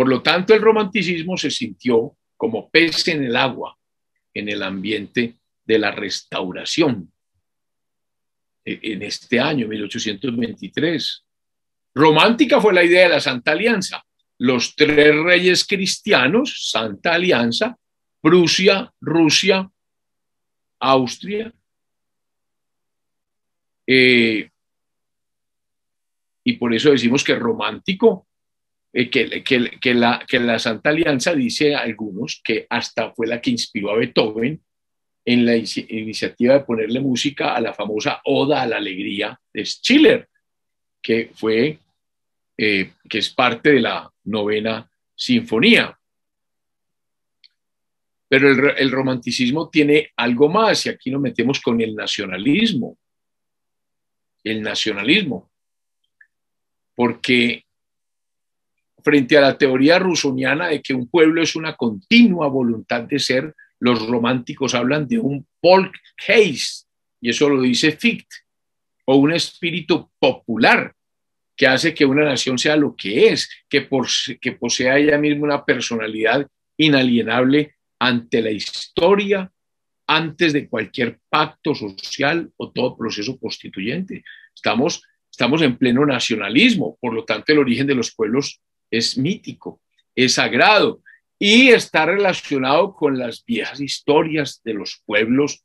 Por 0.00 0.08
lo 0.08 0.22
tanto, 0.22 0.54
el 0.54 0.62
romanticismo 0.62 1.36
se 1.36 1.50
sintió 1.50 2.16
como 2.34 2.70
pez 2.70 3.06
en 3.08 3.22
el 3.22 3.36
agua 3.36 3.76
en 4.32 4.48
el 4.48 4.62
ambiente 4.62 5.40
de 5.62 5.78
la 5.78 5.90
restauración 5.90 7.12
e, 8.64 8.80
en 8.82 9.02
este 9.02 9.38
año, 9.38 9.68
1823. 9.68 11.26
Romántica 11.92 12.62
fue 12.62 12.72
la 12.72 12.82
idea 12.82 13.02
de 13.02 13.08
la 13.10 13.20
Santa 13.20 13.52
Alianza. 13.52 14.02
Los 14.38 14.74
tres 14.74 15.14
reyes 15.22 15.66
cristianos, 15.66 16.70
Santa 16.70 17.12
Alianza, 17.12 17.76
Prusia, 18.22 18.90
Rusia, 19.02 19.70
Austria. 20.78 21.52
Eh, 23.86 24.48
y 26.42 26.52
por 26.54 26.72
eso 26.72 26.90
decimos 26.90 27.22
que 27.22 27.34
romántico 27.34 28.29
eh, 28.92 29.08
que, 29.08 29.94
la, 29.94 30.24
que 30.26 30.40
la 30.40 30.58
Santa 30.58 30.90
Alianza 30.90 31.32
dice 31.32 31.76
algunos 31.76 32.40
que 32.42 32.66
hasta 32.68 33.12
fue 33.12 33.28
la 33.28 33.40
que 33.40 33.50
inspiró 33.50 33.90
a 33.90 33.96
Beethoven 33.96 34.60
en 35.24 35.46
la 35.46 35.54
iniciativa 35.54 36.54
de 36.54 36.64
ponerle 36.64 36.98
música 36.98 37.54
a 37.54 37.60
la 37.60 37.72
famosa 37.72 38.20
Oda 38.24 38.62
a 38.62 38.66
la 38.66 38.78
Alegría 38.78 39.40
de 39.52 39.64
Schiller, 39.64 40.28
que 41.00 41.30
fue, 41.34 41.78
eh, 42.56 42.92
que 43.08 43.18
es 43.18 43.30
parte 43.30 43.70
de 43.70 43.80
la 43.80 44.10
novena 44.24 44.90
sinfonía. 45.14 45.96
Pero 48.28 48.50
el, 48.50 48.76
el, 48.76 48.90
romanticismo 48.90 49.68
tiene 49.68 50.10
algo 50.16 50.48
más 50.48 50.86
y 50.86 50.88
aquí 50.88 51.10
nos 51.10 51.20
metemos 51.20 51.60
con 51.60 51.80
el 51.80 51.94
nacionalismo. 51.94 52.98
El 54.42 54.62
nacionalismo. 54.62 55.50
Porque 56.94 57.64
frente 59.02 59.36
a 59.36 59.40
la 59.40 59.58
teoría 59.58 59.98
rusoniana 59.98 60.68
de 60.68 60.82
que 60.82 60.94
un 60.94 61.08
pueblo 61.08 61.42
es 61.42 61.56
una 61.56 61.76
continua 61.76 62.48
voluntad 62.48 63.02
de 63.02 63.18
ser, 63.18 63.54
los 63.78 64.06
románticos 64.06 64.74
hablan 64.74 65.08
de 65.08 65.18
un 65.18 65.46
Volksgeist, 65.62 66.86
y 67.20 67.30
eso 67.30 67.48
lo 67.48 67.60
dice 67.62 67.92
Fichte, 67.92 68.36
o 69.06 69.16
un 69.16 69.32
espíritu 69.32 70.10
popular 70.18 70.94
que 71.56 71.66
hace 71.66 71.92
que 71.92 72.06
una 72.06 72.24
nación 72.24 72.58
sea 72.58 72.76
lo 72.76 72.94
que 72.96 73.28
es, 73.28 73.48
que, 73.68 73.82
por, 73.82 74.06
que 74.40 74.52
posea 74.52 74.98
ella 74.98 75.18
misma 75.18 75.44
una 75.44 75.64
personalidad 75.64 76.46
inalienable 76.78 77.74
ante 77.98 78.40
la 78.40 78.50
historia, 78.50 79.52
antes 80.06 80.52
de 80.52 80.68
cualquier 80.68 81.20
pacto 81.28 81.74
social 81.74 82.50
o 82.56 82.70
todo 82.70 82.96
proceso 82.96 83.38
constituyente. 83.38 84.24
Estamos, 84.54 85.02
estamos 85.30 85.62
en 85.62 85.76
pleno 85.76 86.04
nacionalismo, 86.06 86.96
por 87.00 87.14
lo 87.14 87.24
tanto 87.24 87.52
el 87.52 87.58
origen 87.58 87.86
de 87.86 87.94
los 87.94 88.14
pueblos 88.14 88.60
es 88.90 89.16
mítico, 89.16 89.80
es 90.14 90.34
sagrado 90.34 91.02
y 91.38 91.70
está 91.70 92.06
relacionado 92.06 92.94
con 92.94 93.18
las 93.18 93.44
viejas 93.44 93.80
historias 93.80 94.60
de 94.62 94.74
los 94.74 95.02
pueblos 95.06 95.64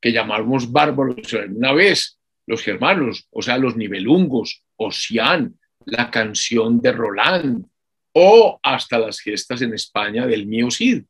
que 0.00 0.12
llamamos 0.12 0.70
bárbaros 0.70 1.32
una 1.32 1.72
vez, 1.72 2.18
los 2.46 2.62
germanos, 2.62 3.26
o 3.30 3.42
sea, 3.42 3.58
los 3.58 3.76
nivelungos, 3.76 4.62
Oceán, 4.76 5.58
la 5.86 6.10
canción 6.10 6.80
de 6.80 6.92
Roland 6.92 7.66
o 8.12 8.58
hasta 8.62 8.98
las 8.98 9.20
gestas 9.20 9.62
en 9.62 9.74
España 9.74 10.26
del 10.26 10.46
mío 10.46 10.70
Cid. 10.70 11.04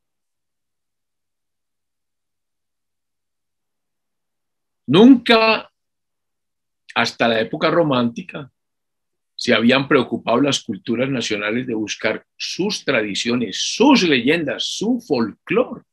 Nunca, 4.87 5.71
hasta 6.95 7.29
la 7.29 7.40
época 7.40 7.71
romántica, 7.71 8.51
se 9.47 9.55
habían 9.55 9.87
preocupado 9.87 10.41
las 10.41 10.61
culturas 10.65 11.09
nacionales 11.09 11.69
de 11.69 11.75
buscar 11.75 12.27
sus 12.37 12.85
tradiciones, 12.85 13.57
sus 13.57 14.03
leyendas, 14.03 14.65
su 14.65 15.01
folclore. 15.01 15.85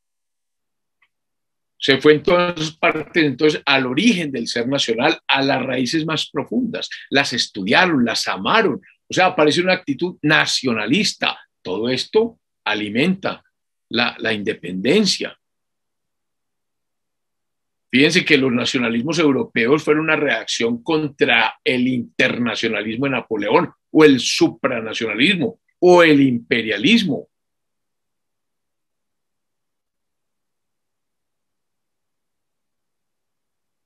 Se 1.78 2.00
fue 2.00 2.16
en 2.16 2.24
todas 2.24 2.72
partes 2.72 3.24
entonces 3.24 3.62
al 3.64 3.86
origen 3.86 4.32
del 4.32 4.48
ser 4.48 4.68
nacional, 4.68 5.20
a 5.28 5.44
las 5.44 5.64
raíces 5.64 6.04
más 6.04 6.32
profundas. 6.32 6.90
Las 7.12 7.32
estudiaron, 7.34 8.04
las 8.04 8.28
amaron. 8.28 8.82
O 9.08 9.14
sea, 9.14 9.28
aparece 9.28 9.62
una 9.62 9.74
actitud 9.74 10.18
nacionalista. 10.24 11.38
Todo 11.62 11.90
esto 11.90 12.40
alimenta 12.66 13.44
la 13.88 14.34
independencia, 14.34 15.40
Fíjense 17.94 18.26
que 18.26 18.40
los 18.40 18.52
nacionalismos 18.52 19.20
europeos 19.20 19.84
fueron 19.84 20.06
una 20.06 20.16
reacción 20.16 20.82
contra 20.82 21.60
el 21.64 21.88
internacionalismo 21.88 23.06
de 23.06 23.12
Napoleón 23.12 23.72
o 23.92 24.04
el 24.04 24.20
supranacionalismo 24.20 25.60
o 25.78 26.02
el 26.02 26.22
imperialismo. 26.22 27.30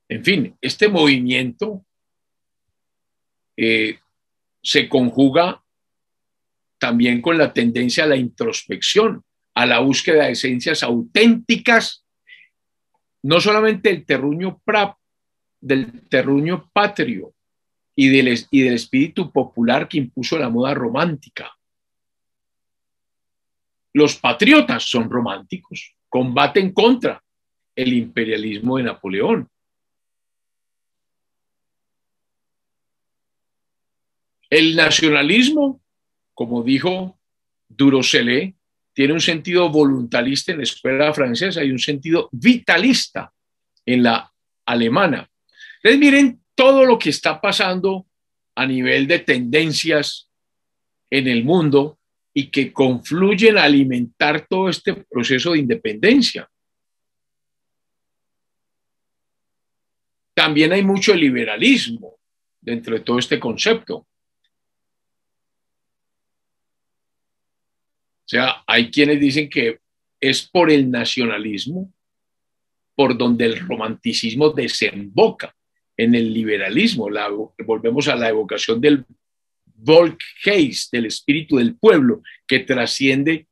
En 0.08 0.24
fin, 0.24 0.56
este 0.62 0.88
movimiento 0.88 1.84
eh, 3.58 3.98
se 4.62 4.88
conjuga 4.88 5.62
también 6.78 7.20
con 7.20 7.36
la 7.36 7.52
tendencia 7.52 8.04
a 8.04 8.06
la 8.06 8.16
introspección, 8.16 9.22
a 9.52 9.66
la 9.66 9.80
búsqueda 9.80 10.24
de 10.24 10.32
esencias 10.32 10.82
auténticas 10.82 12.07
no 13.28 13.42
solamente 13.42 13.90
el 13.90 14.06
terruño 14.06 14.62
del 15.60 16.08
terruño 16.08 16.70
patrio 16.72 17.34
y 17.94 18.08
del, 18.08 18.46
y 18.50 18.62
del 18.62 18.72
espíritu 18.72 19.30
popular 19.30 19.86
que 19.86 19.98
impuso 19.98 20.38
la 20.38 20.48
moda 20.48 20.72
romántica. 20.72 21.54
Los 23.92 24.16
patriotas 24.16 24.84
son 24.84 25.10
románticos, 25.10 25.94
combaten 26.08 26.72
contra 26.72 27.22
el 27.76 27.92
imperialismo 27.92 28.78
de 28.78 28.84
Napoleón. 28.84 29.46
El 34.48 34.74
nacionalismo, 34.74 35.82
como 36.32 36.62
dijo 36.62 37.20
Duroselé, 37.68 38.54
tiene 38.98 39.12
un 39.12 39.20
sentido 39.20 39.68
voluntarista 39.68 40.50
en 40.50 40.58
la 40.58 40.64
escuela 40.64 41.14
francesa 41.14 41.62
y 41.62 41.70
un 41.70 41.78
sentido 41.78 42.28
vitalista 42.32 43.32
en 43.86 44.02
la 44.02 44.28
alemana. 44.66 45.30
Entonces 45.76 46.00
miren 46.00 46.40
todo 46.52 46.84
lo 46.84 46.98
que 46.98 47.10
está 47.10 47.40
pasando 47.40 48.08
a 48.56 48.66
nivel 48.66 49.06
de 49.06 49.20
tendencias 49.20 50.28
en 51.10 51.28
el 51.28 51.44
mundo 51.44 52.00
y 52.34 52.50
que 52.50 52.72
confluyen 52.72 53.56
a 53.56 53.62
alimentar 53.62 54.48
todo 54.48 54.68
este 54.68 54.94
proceso 54.94 55.52
de 55.52 55.60
independencia. 55.60 56.50
También 60.34 60.72
hay 60.72 60.82
mucho 60.82 61.14
liberalismo 61.14 62.16
dentro 62.60 62.96
de 62.96 63.04
todo 63.04 63.20
este 63.20 63.38
concepto. 63.38 64.08
O 68.28 68.30
sea, 68.30 68.62
hay 68.66 68.90
quienes 68.90 69.18
dicen 69.18 69.48
que 69.48 69.78
es 70.20 70.42
por 70.46 70.70
el 70.70 70.90
nacionalismo 70.90 71.90
por 72.94 73.16
donde 73.16 73.46
el 73.46 73.60
romanticismo 73.60 74.50
desemboca 74.50 75.56
en 75.96 76.14
el 76.14 76.34
liberalismo. 76.34 77.08
Volvemos 77.64 78.06
a 78.08 78.16
la 78.16 78.28
evocación 78.28 78.82
del 78.82 79.06
Volksgeist, 79.64 80.92
del 80.92 81.06
espíritu 81.06 81.56
del 81.56 81.76
pueblo, 81.76 82.22
que 82.46 82.58
trasciende 82.58 83.46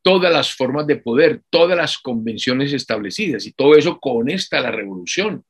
todas 0.00 0.32
las 0.32 0.54
formas 0.54 0.86
de 0.86 0.96
poder, 0.96 1.42
todas 1.50 1.76
las 1.76 1.98
convenciones 1.98 2.72
establecidas, 2.72 3.44
y 3.44 3.52
todo 3.52 3.74
eso 3.74 4.00
conecta 4.00 4.60
la 4.60 4.70
revolución. 4.70 5.44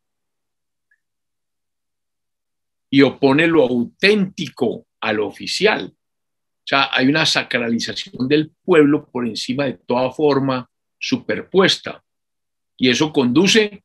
Y 2.90 3.02
opone 3.02 3.46
lo 3.46 3.62
auténtico 3.62 4.88
a 5.00 5.12
lo 5.12 5.28
oficial. 5.28 5.94
O 6.64 6.66
sea, 6.66 6.88
hay 6.90 7.08
una 7.08 7.26
sacralización 7.26 8.26
del 8.26 8.50
pueblo 8.64 9.06
por 9.10 9.26
encima 9.26 9.66
de 9.66 9.74
toda 9.74 10.10
forma 10.12 10.70
superpuesta. 10.98 12.02
Y 12.78 12.88
eso 12.88 13.12
conduce 13.12 13.84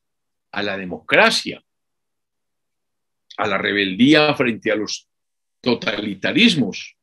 a 0.54 0.64
la 0.64 0.78
democracia, 0.78 1.62
a 3.36 3.48
la 3.48 3.58
rebeldía 3.58 4.34
frente 4.34 4.72
a 4.72 4.78
los 4.78 5.10
totalitarismos. 5.60 6.96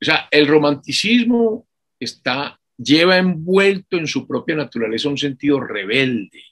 O 0.00 0.04
sea, 0.04 0.26
el 0.30 0.46
romanticismo 0.46 1.68
está, 2.00 2.58
lleva 2.78 3.18
envuelto 3.18 3.98
en 3.98 4.06
su 4.06 4.26
propia 4.26 4.56
naturaleza 4.56 5.10
un 5.10 5.18
sentido 5.18 5.60
rebelde, 5.60 6.42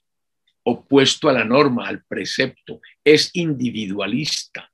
opuesto 0.62 1.30
a 1.30 1.32
la 1.32 1.44
norma, 1.44 1.88
al 1.88 2.04
precepto, 2.04 2.82
es 3.02 3.30
individualista. 3.32 4.70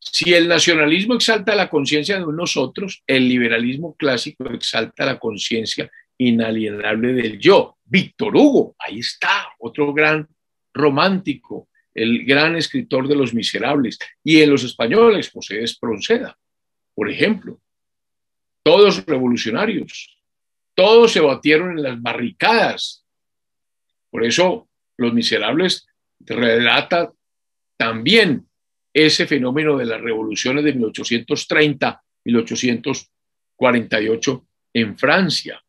Si 0.00 0.32
el 0.32 0.48
nacionalismo 0.48 1.14
exalta 1.14 1.54
la 1.54 1.68
conciencia 1.68 2.18
de 2.18 2.32
nosotros, 2.32 3.02
el 3.06 3.28
liberalismo 3.28 3.94
clásico 3.96 4.44
exalta 4.50 5.04
la 5.04 5.18
conciencia 5.18 5.90
inalienable 6.16 7.12
del 7.12 7.38
yo. 7.38 7.76
Víctor 7.84 8.34
Hugo, 8.34 8.74
ahí 8.78 9.00
está, 9.00 9.48
otro 9.58 9.92
gran 9.92 10.26
romántico, 10.72 11.68
el 11.94 12.24
gran 12.24 12.56
escritor 12.56 13.08
de 13.08 13.14
Los 13.14 13.34
Miserables. 13.34 13.98
Y 14.24 14.40
en 14.40 14.50
los 14.50 14.64
españoles, 14.64 15.30
José 15.30 15.62
Espronceda, 15.62 16.36
por 16.94 17.10
ejemplo. 17.10 17.60
Todos 18.62 19.04
revolucionarios, 19.06 20.18
todos 20.74 21.12
se 21.12 21.20
batieron 21.20 21.78
en 21.78 21.82
las 21.82 22.00
barricadas. 22.00 23.04
Por 24.10 24.24
eso 24.24 24.68
Los 24.96 25.12
Miserables 25.12 25.86
relata 26.20 27.12
también 27.76 28.49
ese 28.92 29.26
fenómeno 29.26 29.76
de 29.76 29.86
las 29.86 30.00
revoluciones 30.00 30.64
de 30.64 30.72
1830, 30.72 32.02
1848 32.24 34.46
en 34.74 34.98
Francia. 34.98 35.62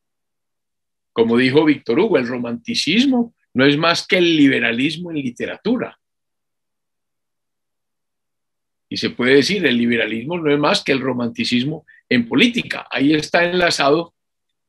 Como 1.14 1.38
dijo 1.38 1.64
Víctor 1.66 2.00
Hugo, 2.00 2.18
el 2.18 2.28
romanticismo 2.28 3.36
no 3.54 3.66
es 3.66 3.78
más 3.78 4.08
que 4.08 4.18
el 4.18 4.38
liberalismo 4.38 5.12
en 5.12 5.18
literatura. 5.18 6.00
Y 8.90 8.98
se 8.98 9.12
puede 9.12 9.36
decir, 9.36 9.64
el 9.66 9.78
liberalismo 9.78 10.38
no 10.38 10.52
es 10.52 10.60
más 10.60 10.84
que 10.84 10.92
el 10.92 11.00
romanticismo 11.00 11.86
en 12.10 12.28
política. 12.28 12.88
Ahí 12.92 13.14
está 13.14 13.46
enlazado 13.46 14.14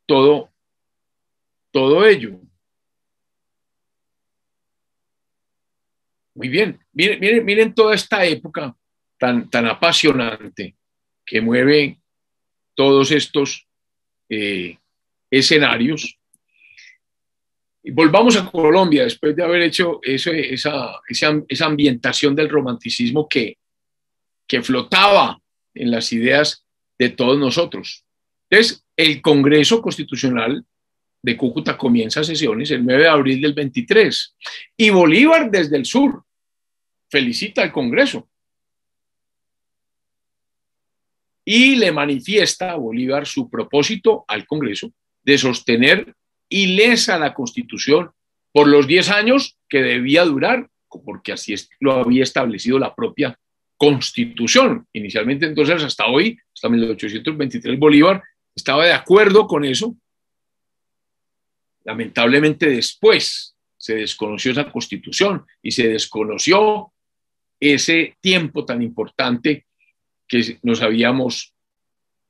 todo, 0.07 0.53
todo 1.73 2.07
ello. 2.07 2.39
Muy 6.35 6.49
bien, 6.49 6.82
miren, 6.93 7.75
toda 7.75 7.95
esta 7.95 8.25
época 8.25 8.77
tan, 9.19 9.49
tan 9.51 9.67
apasionante 9.67 10.77
que 11.25 11.41
mueve 11.41 11.99
todos 12.75 13.11
estos 13.11 13.67
eh, 14.29 14.79
escenarios. 15.31 16.19
Volvamos 17.85 18.37
a 18.37 18.51
Colombia 18.51 19.05
después 19.05 19.35
de 19.35 19.43
haber 19.43 19.63
hecho 19.63 20.01
esa, 20.03 21.01
esa, 21.09 21.67
ambientación 21.67 22.35
del 22.35 22.49
romanticismo 22.49 23.29
que, 23.29 23.59
que 24.47 24.63
flotaba 24.63 25.41
en 25.75 25.91
las 25.91 26.13
ideas 26.13 26.65
de 26.99 27.09
todos 27.11 27.39
nosotros. 27.39 28.05
Entonces, 28.49 28.85
el 28.97 29.21
Congreso 29.21 29.83
Constitucional 29.83 30.65
de 31.23 31.37
Cúcuta 31.37 31.77
comienza 31.77 32.23
sesiones 32.23 32.71
el 32.71 32.85
9 32.85 33.03
de 33.03 33.09
abril 33.09 33.41
del 33.41 33.55
23 33.55 34.37
y 34.77 34.91
Bolívar 34.91 35.51
desde 35.51 35.77
el 35.77 35.87
sur 35.87 36.25
felicita 37.13 37.63
al 37.63 37.71
Congreso 37.71 38.29
y 41.45 41.77
le 41.77 41.93
manifiesta 41.93 42.73
a 42.73 42.77
Bolívar 42.77 43.27
su 43.27 43.49
propósito 43.51 44.25
al 44.27 44.47
Congreso 44.47 44.93
de 45.23 45.39
sostener 45.39 46.15
ilesa 46.49 47.19
la 47.19 47.35
Constitución 47.35 48.11
por 48.51 48.67
los 48.67 48.87
10 48.87 49.11
años 49.11 49.59
que 49.69 49.83
debía 49.83 50.25
durar, 50.25 50.69
porque 51.05 51.33
así 51.33 51.55
lo 51.79 51.93
había 51.93 52.23
establecido 52.23 52.79
la 52.79 52.95
propia 52.95 53.39
Constitución. 53.77 54.87
Inicialmente, 54.93 55.47
entonces, 55.47 55.83
hasta 55.83 56.07
hoy, 56.07 56.39
hasta 56.55 56.69
1823, 56.69 57.79
Bolívar 57.79 58.23
estaba 58.55 58.85
de 58.87 58.93
acuerdo 58.93 59.47
con 59.47 59.65
eso 59.65 59.97
Lamentablemente 61.85 62.67
después 62.67 63.57
se 63.77 63.97
desconoció 63.97 64.53
esa 64.53 64.71
constitución 64.71 65.45
y 65.61 65.73
se 65.73 65.89
desconoció 65.89 66.93
ese 67.71 68.17
tiempo 68.21 68.65
tan 68.65 68.83
importante 68.83 69.67
que 70.27 70.59
nos 70.63 70.83
habíamos 70.83 71.55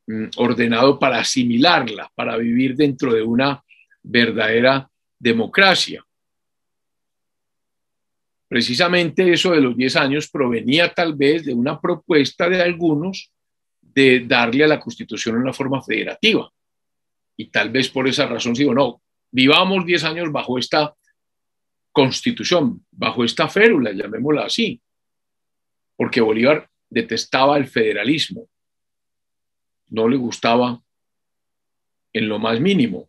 mm, 0.06 0.26
ordenado 0.36 0.98
para 0.98 1.20
asimilarla, 1.20 2.12
para 2.14 2.36
vivir 2.36 2.76
dentro 2.76 3.14
de 3.14 3.22
una 3.22 3.64
verdadera 4.02 4.90
democracia. 5.18 6.04
Precisamente 8.46 9.32
eso 9.32 9.52
de 9.52 9.62
los 9.62 9.74
10 9.74 9.96
años 9.96 10.28
provenía 10.28 10.92
tal 10.92 11.14
vez 11.14 11.46
de 11.46 11.54
una 11.54 11.80
propuesta 11.80 12.50
de 12.50 12.60
algunos 12.60 13.32
de 13.80 14.20
darle 14.26 14.64
a 14.64 14.68
la 14.68 14.80
Constitución 14.80 15.36
una 15.36 15.54
forma 15.54 15.82
federativa. 15.82 16.52
Y 17.38 17.46
tal 17.46 17.70
vez 17.70 17.88
por 17.88 18.06
esa 18.06 18.26
razón 18.26 18.52
digo, 18.52 18.74
no, 18.74 19.00
vivamos 19.30 19.86
10 19.86 20.04
años 20.04 20.30
bajo 20.30 20.58
esta 20.58 20.94
constitución, 21.90 22.84
bajo 22.90 23.24
esta 23.24 23.48
férula, 23.48 23.92
llamémosla 23.92 24.44
así, 24.44 24.78
porque 26.02 26.20
Bolívar 26.20 26.68
detestaba 26.90 27.56
el 27.56 27.68
federalismo, 27.68 28.48
no 29.90 30.08
le 30.08 30.16
gustaba 30.16 30.82
en 32.12 32.28
lo 32.28 32.40
más 32.40 32.58
mínimo. 32.58 33.08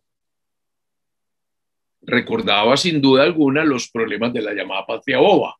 Recordaba 2.02 2.76
sin 2.76 3.00
duda 3.00 3.24
alguna 3.24 3.64
los 3.64 3.90
problemas 3.90 4.32
de 4.32 4.42
la 4.42 4.54
llamada 4.54 4.86
patria 4.86 5.18
boba, 5.18 5.56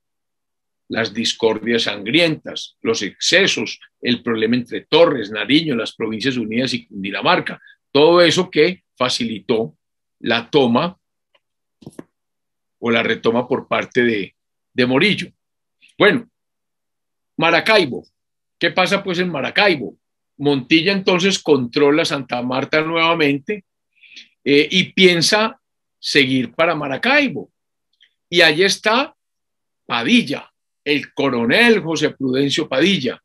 las 0.87 1.13
discordias 1.13 1.83
sangrientas, 1.83 2.77
los 2.83 3.03
excesos, 3.03 3.81
el 4.01 4.23
problema 4.23 4.55
entre 4.55 4.83
Torres, 4.83 5.33
Nariño, 5.33 5.75
las 5.75 5.93
Provincias 5.93 6.37
Unidas 6.37 6.73
y 6.73 6.87
Cundinamarca, 6.87 7.61
todo 7.91 8.21
eso 8.21 8.49
que 8.49 8.85
facilitó 8.97 9.77
la 10.21 10.49
toma 10.49 10.97
o 12.79 12.91
la 12.93 13.03
retoma 13.03 13.49
por 13.49 13.67
parte 13.67 14.05
de, 14.05 14.37
de 14.73 14.87
Morillo. 14.87 15.33
Bueno, 15.99 16.29
Maracaibo. 17.37 18.07
¿Qué 18.59 18.71
pasa 18.71 19.03
pues 19.03 19.19
en 19.19 19.31
Maracaibo? 19.31 19.97
Montilla 20.37 20.93
entonces 20.93 21.39
controla 21.39 22.05
Santa 22.05 22.43
Marta 22.43 22.81
nuevamente 22.83 23.65
eh, 24.43 24.69
y 24.71 24.93
piensa 24.93 25.61
seguir 25.99 26.53
para 26.53 26.75
Maracaibo. 26.75 27.51
Y 28.29 28.43
allí 28.43 28.65
está 28.65 29.15
Padilla, 29.87 30.51
el 30.85 31.13
coronel 31.15 31.81
José 31.81 32.11
Prudencio 32.11 32.69
Padilla, 32.69 33.23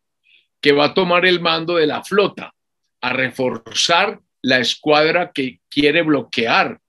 que 0.61 0.71
va 0.71 0.85
a 0.85 0.93
tomar 0.93 1.25
el 1.25 1.39
mando 1.39 1.75
de 1.75 1.87
la 1.87 2.03
flota, 2.03 2.53
a 3.01 3.13
reforzar 3.13 4.19
la 4.41 4.59
escuadra 4.59 5.31
que 5.33 5.59
quiere 5.69 6.01
bloquear 6.03 6.79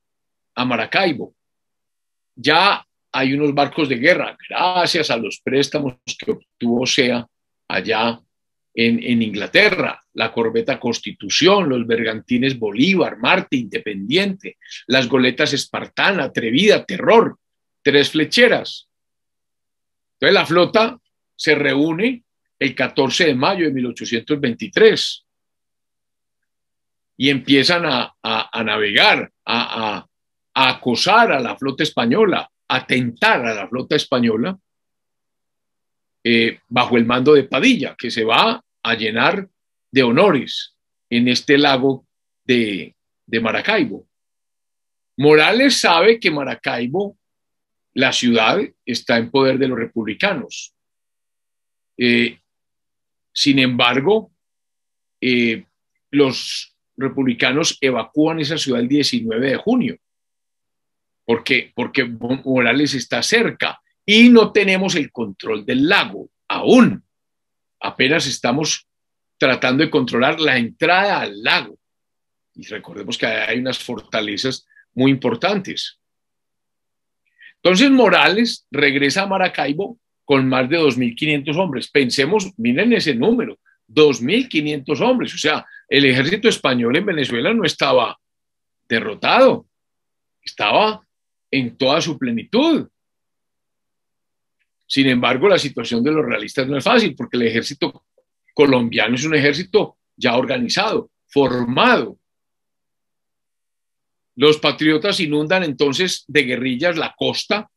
a 0.55 0.65
Maracaibo. 0.65 1.35
Ya 2.35 2.87
hay 3.13 3.33
unos 3.35 3.55
barcos 3.55 3.89
de 3.89 3.97
guerra, 3.97 4.37
gracias 4.49 5.11
a 5.11 5.17
los 5.17 5.41
préstamos 5.41 5.95
que 6.19 6.33
obtuvo 6.33 6.87
SEA 6.87 7.27
allá 7.69 8.21
en, 8.75 9.03
en, 9.03 9.23
Inglaterra, 9.23 10.01
la 10.15 10.33
corbeta 10.33 10.79
Constitución, 10.79 11.69
los 11.69 11.87
bergantines 11.87 12.59
Bolívar, 12.59 13.19
Marte, 13.19 13.57
Independiente, 13.57 14.59
las 14.87 15.09
goletas 15.09 15.53
Espartana, 15.53 16.25
Atrevida, 16.25 16.85
Terror, 16.85 17.37
tres 17.83 18.11
flecheras. 18.11 18.89
Entonces 20.15 20.35
la 20.35 20.47
flota 20.47 20.99
se 21.35 21.55
reúne 21.55 22.23
el 22.59 22.75
14 22.75 23.27
de 23.27 23.35
mayo 23.35 23.65
de 23.65 23.73
1823 23.73 25.27
y 27.17 27.31
empiezan 27.31 27.85
a, 27.87 28.15
a, 28.23 28.65
navegar, 28.65 29.31
a, 29.45 30.07
a, 30.55 30.69
acosar 30.69 31.33
a 31.33 31.41
la 31.41 31.57
flota 31.57 31.83
española, 31.83 32.51
a 32.73 32.87
tentar 32.87 33.45
a 33.45 33.53
la 33.53 33.69
flota 33.69 33.97
española 33.97 34.57
eh, 36.23 36.61
bajo 36.69 36.97
el 36.97 37.05
mando 37.05 37.35
de 37.35 37.45
Padilla, 37.45 37.97
que 37.99 38.13
se 38.13 38.23
va 38.23 38.63
a 38.83 38.95
llenar 38.95 39.49
de 39.91 40.03
honores 40.05 40.77
en 41.09 41.27
este 41.27 41.59
lago 41.59 42.07
de, 42.45 42.95
Maracaibo. 43.43 44.07
Morales 45.17 45.81
sabe 45.81 46.21
que 46.21 46.31
Maracaibo, 46.31 47.17
la 47.95 48.13
ciudad, 48.13 48.61
está 48.85 49.17
en 49.17 49.31
poder 49.31 49.59
de 49.59 49.69
los 49.69 49.79
republicanos. 49.79 50.73
Eh, 51.97 52.39
sin 53.33 53.59
embargo, 53.59 54.31
eh, 55.21 55.65
los 56.11 56.77
republicanos 56.97 57.77
evacúan 57.81 58.39
esa 58.39 58.59
ciudad 58.59 58.81
el 58.81 58.89
19 58.89 59.51
de 59.51 59.57
junio, 59.57 59.99
porque, 61.31 61.71
porque 61.77 62.05
Morales 62.05 62.93
está 62.95 63.23
cerca 63.23 63.81
y 64.05 64.31
no 64.31 64.51
tenemos 64.51 64.97
el 64.97 65.13
control 65.13 65.65
del 65.65 65.89
lago 65.89 66.29
aún. 66.49 67.05
Apenas 67.79 68.27
estamos 68.27 68.89
tratando 69.39 69.85
de 69.85 69.91
controlar 69.91 70.41
la 70.41 70.59
entrada 70.59 71.21
al 71.21 71.41
lago. 71.41 71.79
Y 72.57 72.67
recordemos 72.67 73.17
que 73.17 73.27
hay 73.27 73.61
unas 73.61 73.79
fortalezas 73.79 74.67
muy 74.93 75.13
importantes. 75.13 76.01
Entonces 77.63 77.93
Morales 77.93 78.67
regresa 78.69 79.23
a 79.23 79.29
Maracaibo 79.29 80.01
con 80.25 80.49
más 80.49 80.69
de 80.69 80.81
2.500 80.81 81.57
hombres. 81.57 81.89
Pensemos, 81.93 82.51
miren 82.57 82.93
ese 82.93 83.15
número, 83.15 83.57
2.500 83.87 85.01
hombres. 85.01 85.33
O 85.33 85.39
sea, 85.39 85.65
el 85.89 86.07
ejército 86.07 86.49
español 86.49 86.97
en 86.97 87.07
Venezuela 87.07 87.55
no 87.55 87.63
estaba 87.63 88.19
derrotado, 88.89 89.69
estaba 90.43 91.07
en 91.51 91.77
toda 91.77 92.01
su 92.01 92.19
plenitud. 92.19 92.89
Sin 94.87 95.07
embargo, 95.07 95.49
la 95.49 95.59
situación 95.59 96.03
de 96.03 96.13
los 96.13 96.25
realistas 96.25 96.67
no 96.67 96.77
es 96.77 96.85
fácil 96.85 97.15
porque 97.15 97.37
el 97.37 97.45
ejército 97.45 98.07
colombiano 98.53 99.15
es 99.15 99.25
un 99.25 99.35
ejército 99.35 99.99
ya 100.17 100.37
organizado, 100.37 101.11
formado. 101.29 102.19
Los 104.35 104.59
patriotas 104.59 105.21
inundan 105.21 105.63
entonces 105.63 106.25
de 106.27 106.43
guerrillas 106.43 106.97
la 106.97 107.15
costa, 107.17 107.71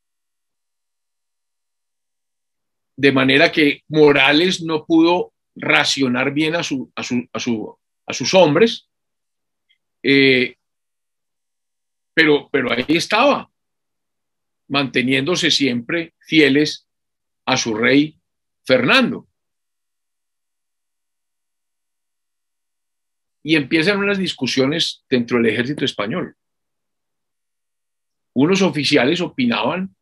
de 2.95 3.11
manera 3.11 3.51
que 3.51 3.83
Morales 3.89 4.63
no 4.63 4.85
pudo 4.85 5.33
racionar 5.55 6.33
bien 6.33 6.55
a, 6.55 6.63
sus 6.63 8.33
hombres, 8.33 8.89
eh, 10.01 10.55
pero 12.15 12.49
ahí 12.71 12.85
estaba, 12.89 13.52
manteniéndose 14.73 15.51
siempre 15.51 16.15
fieles 16.17 16.87
a 17.45 17.57
su 17.57 17.75
rey 17.75 18.19
Fernando. 18.63 19.27
Y 23.43 23.55
empiezan 23.55 23.99
unas 23.99 24.17
discusiones 24.17 25.05
dentro 25.07 25.37
del 25.37 25.53
ejército 25.53 25.85
español. 25.85 26.35
Unos 28.33 28.63
oficiales 28.63 29.21
opinaban 29.21 29.95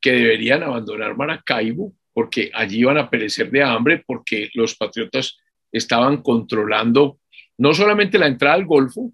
que 0.00 0.12
deberían 0.12 0.62
abandonar 0.62 1.14
Maracaibo 1.14 1.92
porque 2.14 2.50
allí 2.54 2.78
iban 2.78 2.96
a 2.96 3.10
perecer 3.10 3.50
de 3.50 3.62
hambre, 3.62 4.02
porque 4.06 4.48
los 4.54 4.74
patriotas 4.76 5.36
estaban 5.70 6.22
controlando 6.22 7.20
no 7.58 7.74
solamente 7.74 8.18
la 8.18 8.28
entrada 8.28 8.54
al 8.54 8.64
Golfo, 8.64 9.12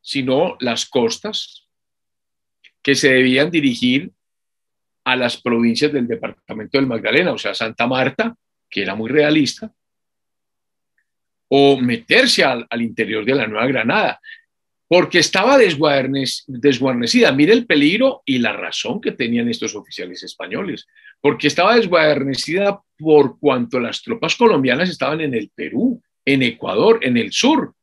sino 0.00 0.56
las 0.60 0.86
costas 0.86 1.69
que 2.82 2.94
se 2.94 3.12
debían 3.12 3.50
dirigir 3.50 4.10
a 5.04 5.16
las 5.16 5.40
provincias 5.40 5.92
del 5.92 6.06
departamento 6.06 6.78
del 6.78 6.86
Magdalena, 6.86 7.32
o 7.32 7.38
sea, 7.38 7.54
Santa 7.54 7.86
Marta, 7.86 8.34
que 8.68 8.82
era 8.82 8.94
muy 8.94 9.10
realista, 9.10 9.72
o 11.48 11.76
meterse 11.78 12.44
al, 12.44 12.66
interior 12.80 13.24
de 13.24 13.34
la 13.34 13.46
Nueva 13.46 13.66
Granada, 13.66 14.20
porque 14.86 15.18
estaba 15.18 15.58
desguarnecida. 15.58 17.32
Mire 17.32 17.52
el 17.52 17.66
peligro 17.66 18.22
y 18.24 18.38
la 18.38 18.52
razón 18.52 19.00
que 19.00 19.12
tenían 19.12 19.48
estos 19.48 19.74
oficiales 19.74 20.22
españoles, 20.22 20.86
porque 21.20 21.48
estaba 21.48 21.76
desguarnecida 21.76 22.80
por 22.96 23.38
cuanto 23.38 23.80
las 23.80 24.02
tropas 24.02 24.36
colombianas 24.36 24.88
estaban 24.88 25.20
en 25.20 25.34
el 25.34 25.50
Perú, 25.54 26.00
en 26.24 26.42
Ecuador, 26.42 27.00
en 27.02 27.16
el 27.16 27.32
sur. 27.32 27.74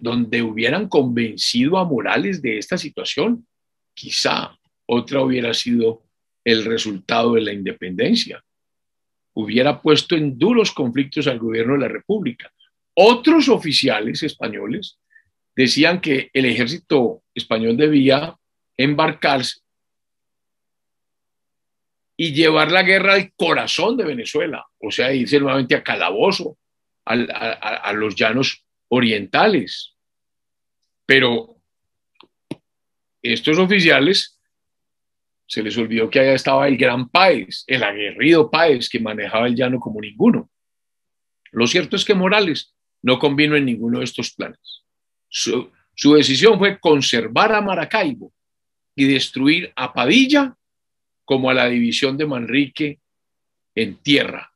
Donde 0.00 0.42
hubieran 0.42 0.88
convencido 0.88 1.78
a 1.78 1.84
Morales 1.84 2.42
de 2.42 2.58
esta 2.58 2.78
situación, 2.78 3.46
quizá 3.94 4.58
otra 4.86 5.22
hubiera 5.22 5.54
sido 5.54 6.02
el 6.44 6.64
resultado 6.64 7.34
de 7.34 7.42
la 7.42 7.52
independencia. 7.52 8.42
Hubiera 9.34 9.80
puesto 9.80 10.14
en 10.14 10.38
duros 10.38 10.72
conflictos 10.72 11.26
al 11.26 11.38
gobierno 11.38 11.74
de 11.74 11.80
la 11.80 11.88
República. 11.88 12.52
Otros 12.94 13.48
oficiales 13.48 14.22
españoles 14.22 14.98
decían 15.56 16.00
que 16.00 16.30
el 16.32 16.44
ejército 16.44 17.22
español 17.34 17.76
debía 17.76 18.36
embarcarse 18.76 19.60
y 22.16 22.32
llevar 22.32 22.70
la 22.70 22.82
guerra 22.82 23.14
al 23.14 23.32
corazón 23.34 23.96
de 23.96 24.04
Venezuela, 24.04 24.64
o 24.78 24.90
sea, 24.90 25.12
irse 25.12 25.40
nuevamente 25.40 25.74
a 25.74 25.82
Calabozo, 25.82 26.56
a 27.04 27.92
los 27.92 28.14
llanos 28.14 28.63
orientales. 28.94 29.96
Pero 31.04 31.56
estos 33.22 33.58
oficiales 33.58 34.38
se 35.46 35.62
les 35.62 35.76
olvidó 35.76 36.08
que 36.08 36.20
allá 36.20 36.34
estaba 36.34 36.68
el 36.68 36.76
gran 36.76 37.08
Páez, 37.08 37.64
el 37.66 37.82
aguerrido 37.82 38.50
Páez 38.50 38.88
que 38.88 39.00
manejaba 39.00 39.46
el 39.46 39.56
llano 39.56 39.80
como 39.80 40.00
ninguno. 40.00 40.48
Lo 41.50 41.66
cierto 41.66 41.96
es 41.96 42.04
que 42.04 42.14
Morales 42.14 42.74
no 43.02 43.18
convino 43.18 43.56
en 43.56 43.64
ninguno 43.64 43.98
de 43.98 44.04
estos 44.04 44.32
planes. 44.32 44.84
Su, 45.28 45.70
decisión 46.14 46.58
fue 46.58 46.78
conservar 46.78 47.52
a 47.52 47.60
Maracaibo 47.60 48.32
y 48.94 49.04
destruir 49.06 49.72
a 49.76 49.92
Padilla 49.92 50.56
como 51.24 51.50
a 51.50 51.54
la 51.54 51.66
división 51.66 52.16
de 52.16 52.26
Manrique 52.26 53.00
en 53.74 53.96
tierra. 53.96 54.52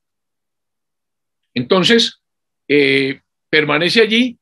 Entonces, 1.54 2.22
eh, 2.68 3.20
permanece 3.48 4.02
allí 4.02 4.38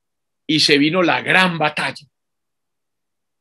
y 0.46 0.60
se 0.60 0.78
vino 0.78 1.02
la 1.02 1.20
gran 1.22 1.58
batalla 1.58 2.06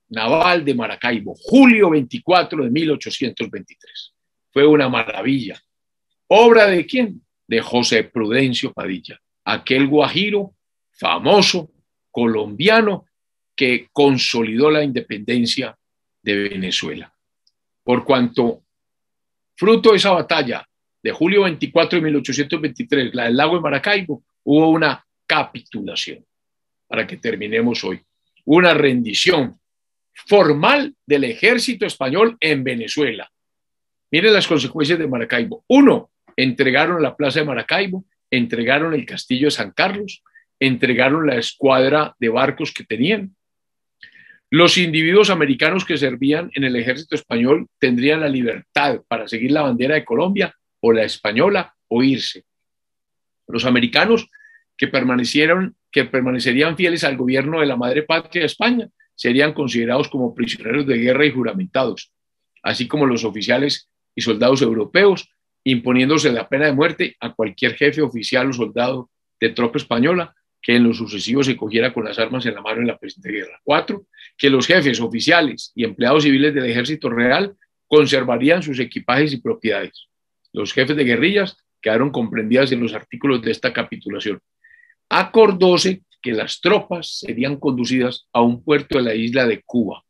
naval 0.10 0.64
de 0.64 0.74
Maracaibo, 0.74 1.36
julio 1.36 1.92
24 1.92 2.64
de 2.64 2.70
1823. 2.70 4.14
Fue 4.52 4.66
una 4.66 4.90
maravilla. 4.90 5.60
¿Obra 6.28 6.68
de 6.68 6.86
quién? 6.86 7.22
De 7.48 7.62
José 7.62 8.06
Prudencio 8.06 8.74
Padilla, 8.74 9.20
aquel 9.44 9.88
guajiro 9.88 10.56
famoso 10.92 11.72
colombiano 12.10 13.06
que 13.56 13.88
consolidó 13.92 14.72
la 14.72 14.84
independencia 14.84 15.78
de 16.24 16.50
Venezuela. 16.50 17.14
Por 17.84 18.04
cuanto, 18.04 18.64
fruto 19.56 19.92
de 19.92 19.98
esa 19.98 20.12
batalla 20.12 20.68
de 21.04 21.12
julio 21.12 21.44
24 21.44 22.00
de 22.00 22.06
1823, 22.06 23.14
la 23.14 23.26
del 23.26 23.38
lago 23.38 23.56
de 23.56 23.62
Maracaibo, 23.62 24.24
hubo 24.44 24.70
una 24.70 25.06
capitulación, 25.26 26.26
para 26.88 27.06
que 27.06 27.18
terminemos 27.18 27.84
hoy, 27.84 28.02
una 28.46 28.74
rendición 28.74 29.60
formal 30.14 30.96
del 31.06 31.26
ejército 31.26 31.86
español 31.86 32.38
en 32.40 32.64
Venezuela. 32.64 33.30
Miren 34.12 34.34
las 34.34 34.48
consecuencias 34.48 34.98
de 34.98 35.08
Maracaibo. 35.08 35.64
Uno, 35.68 36.12
entregaron 36.36 37.02
la 37.02 37.16
plaza 37.16 37.40
de 37.40 37.46
Maracaibo, 37.46 38.06
entregaron 38.32 38.94
el 38.94 39.06
castillo 39.06 39.48
de 39.48 39.52
San 39.52 39.72
Carlos, 39.72 40.24
entregaron 40.60 41.28
la 41.28 41.36
escuadra 41.36 42.16
de 42.20 42.30
barcos 42.30 42.72
que 42.72 42.84
tenían. 42.84 43.36
Los 44.50 44.78
individuos 44.78 45.30
americanos 45.30 45.84
que 45.84 45.98
servían 45.98 46.50
en 46.54 46.64
el 46.64 46.76
ejército 46.76 47.16
español 47.16 47.68
tendrían 47.80 48.22
la 48.22 48.30
libertad 48.30 49.02
para 49.08 49.28
seguir 49.28 49.52
la 49.52 49.64
bandera 49.64 49.96
de 49.96 50.06
Colombia 50.06 50.56
o 50.80 50.94
la 50.94 51.04
española 51.04 51.76
o 51.88 52.04
irse. 52.04 52.46
Los 53.48 53.66
americanos 53.66 54.30
que 54.78 54.88
permanecieron, 54.88 55.76
que 55.92 56.06
permanecerían 56.06 56.76
fieles 56.76 57.04
al 57.04 57.18
gobierno 57.18 57.60
de 57.60 57.66
la 57.66 57.78
madre 57.78 58.04
patria 58.04 58.42
de 58.42 58.48
España, 58.48 58.90
serían 59.16 59.54
considerados 59.54 60.10
como 60.10 60.34
prisioneros 60.36 60.86
de 60.86 60.98
guerra 60.98 61.26
y 61.26 61.32
juramentados, 61.32 62.12
así 62.64 62.88
como 62.88 63.06
los 63.06 63.24
oficiales 63.24 63.90
y 64.14 64.22
soldados 64.22 64.62
europeos, 64.62 65.30
imponiéndose 65.64 66.32
la 66.32 66.48
pena 66.48 66.66
de 66.66 66.74
muerte 66.74 67.16
a 67.20 67.34
cualquier 67.34 67.76
jefe 67.76 68.02
oficial 68.02 68.50
o 68.50 68.54
soldado 68.54 69.10
de 69.40 69.50
tropa 69.50 69.78
española 69.78 70.36
que 70.62 70.76
en 70.76 70.84
lo 70.84 70.94
sucesivo 70.94 71.44
se 71.44 71.56
cogiera 71.56 71.94
con 71.94 72.06
las 72.06 72.18
armas 72.18 72.46
en 72.46 72.56
la 72.56 72.62
mano 72.62 72.82
en 72.82 72.88
la 72.88 72.98
presente 72.98 73.32
guerra. 73.32 73.60
Cuatro, 73.64 74.08
que 74.36 74.50
los 74.50 74.66
jefes 74.66 75.00
oficiales 75.00 75.72
y 75.76 75.84
empleados 75.84 76.24
civiles 76.24 76.56
del 76.56 76.66
ejército 76.66 77.10
real 77.10 77.56
conservarían 77.88 78.64
sus 78.64 78.80
equipajes 78.80 79.32
y 79.34 79.38
propiedades. 79.38 80.08
Los 80.52 80.74
jefes 80.74 80.98
de 80.98 81.04
guerrillas 81.04 81.58
quedaron 81.80 82.10
comprendidas 82.10 82.72
en 82.72 82.82
los 82.82 82.96
artículos 82.96 83.44
de 83.44 83.52
esta 83.52 83.72
capitulación. 83.72 84.40
Acordóse 85.10 86.02
que 86.22 86.32
las 86.32 86.60
tropas 86.60 87.20
serían 87.20 87.58
conducidas 87.58 88.28
a 88.34 88.42
un 88.42 88.64
puerto 88.64 88.98
de 88.98 89.04
la 89.04 89.14
isla 89.14 89.46
de 89.46 89.62
Cuba, 89.62 90.04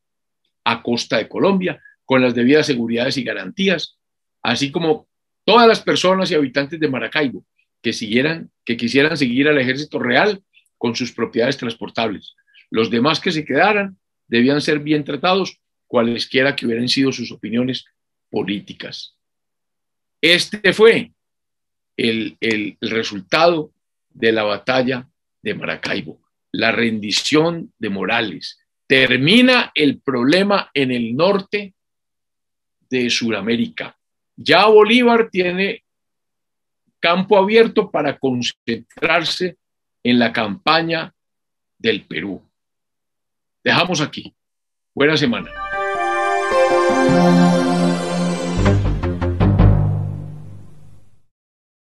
a 0.64 0.82
costa 0.82 1.18
de 1.18 1.28
Colombia, 1.28 1.82
con 2.06 2.22
las 2.22 2.34
debidas 2.34 2.68
seguridades 2.68 3.18
y 3.18 3.24
garantías, 3.24 3.98
así 4.42 4.72
como 4.72 5.08
todas 5.44 5.68
las 5.68 5.82
personas 5.82 6.32
y 6.32 6.36
habitantes 6.36 6.80
de 6.80 6.88
Maracaibo 6.88 7.44
que, 7.82 7.94
siguieran, 7.94 8.50
que 8.64 8.78
quisieran 8.78 9.18
seguir 9.18 9.48
al 9.48 9.60
ejército 9.60 10.00
real 10.00 10.42
con 10.78 10.96
sus 10.96 11.12
propiedades 11.12 11.58
transportables. 11.58 12.36
Los 12.70 12.90
demás 12.90 13.20
que 13.20 13.32
se 13.32 13.46
quedaran 13.46 13.98
debían 14.28 14.62
ser 14.62 14.80
bien 14.80 15.04
tratados, 15.04 15.60
cualesquiera 15.86 16.56
que 16.56 16.66
hubieran 16.66 16.90
sido 16.90 17.12
sus 17.12 17.32
opiniones 17.32 17.86
políticas. 18.30 19.16
Este 20.22 20.74
fue 20.74 21.12
el, 21.98 22.38
el 22.40 22.78
resultado 22.82 23.72
de 24.16 24.32
la 24.32 24.44
batalla 24.44 25.08
de 25.44 25.54
Maracaibo, 25.54 26.20
la 26.52 26.72
rendición 26.72 27.72
de 27.78 27.90
Morales. 27.90 28.58
Termina 28.88 29.72
el 29.76 30.00
problema 30.02 30.72
en 30.74 30.92
el 30.92 31.16
norte 31.16 31.76
de 32.90 33.10
Sudamérica. 33.10 33.96
Ya 34.36 34.66
Bolívar 34.66 35.30
tiene 35.30 35.84
campo 37.00 37.38
abierto 37.38 37.92
para 37.92 38.18
concentrarse 38.18 39.58
en 40.04 40.18
la 40.18 40.32
campaña 40.32 41.14
del 41.78 42.06
Perú. 42.06 42.42
Dejamos 43.64 44.02
aquí. 44.02 44.34
Buena 44.94 45.18
semana. 45.18 45.52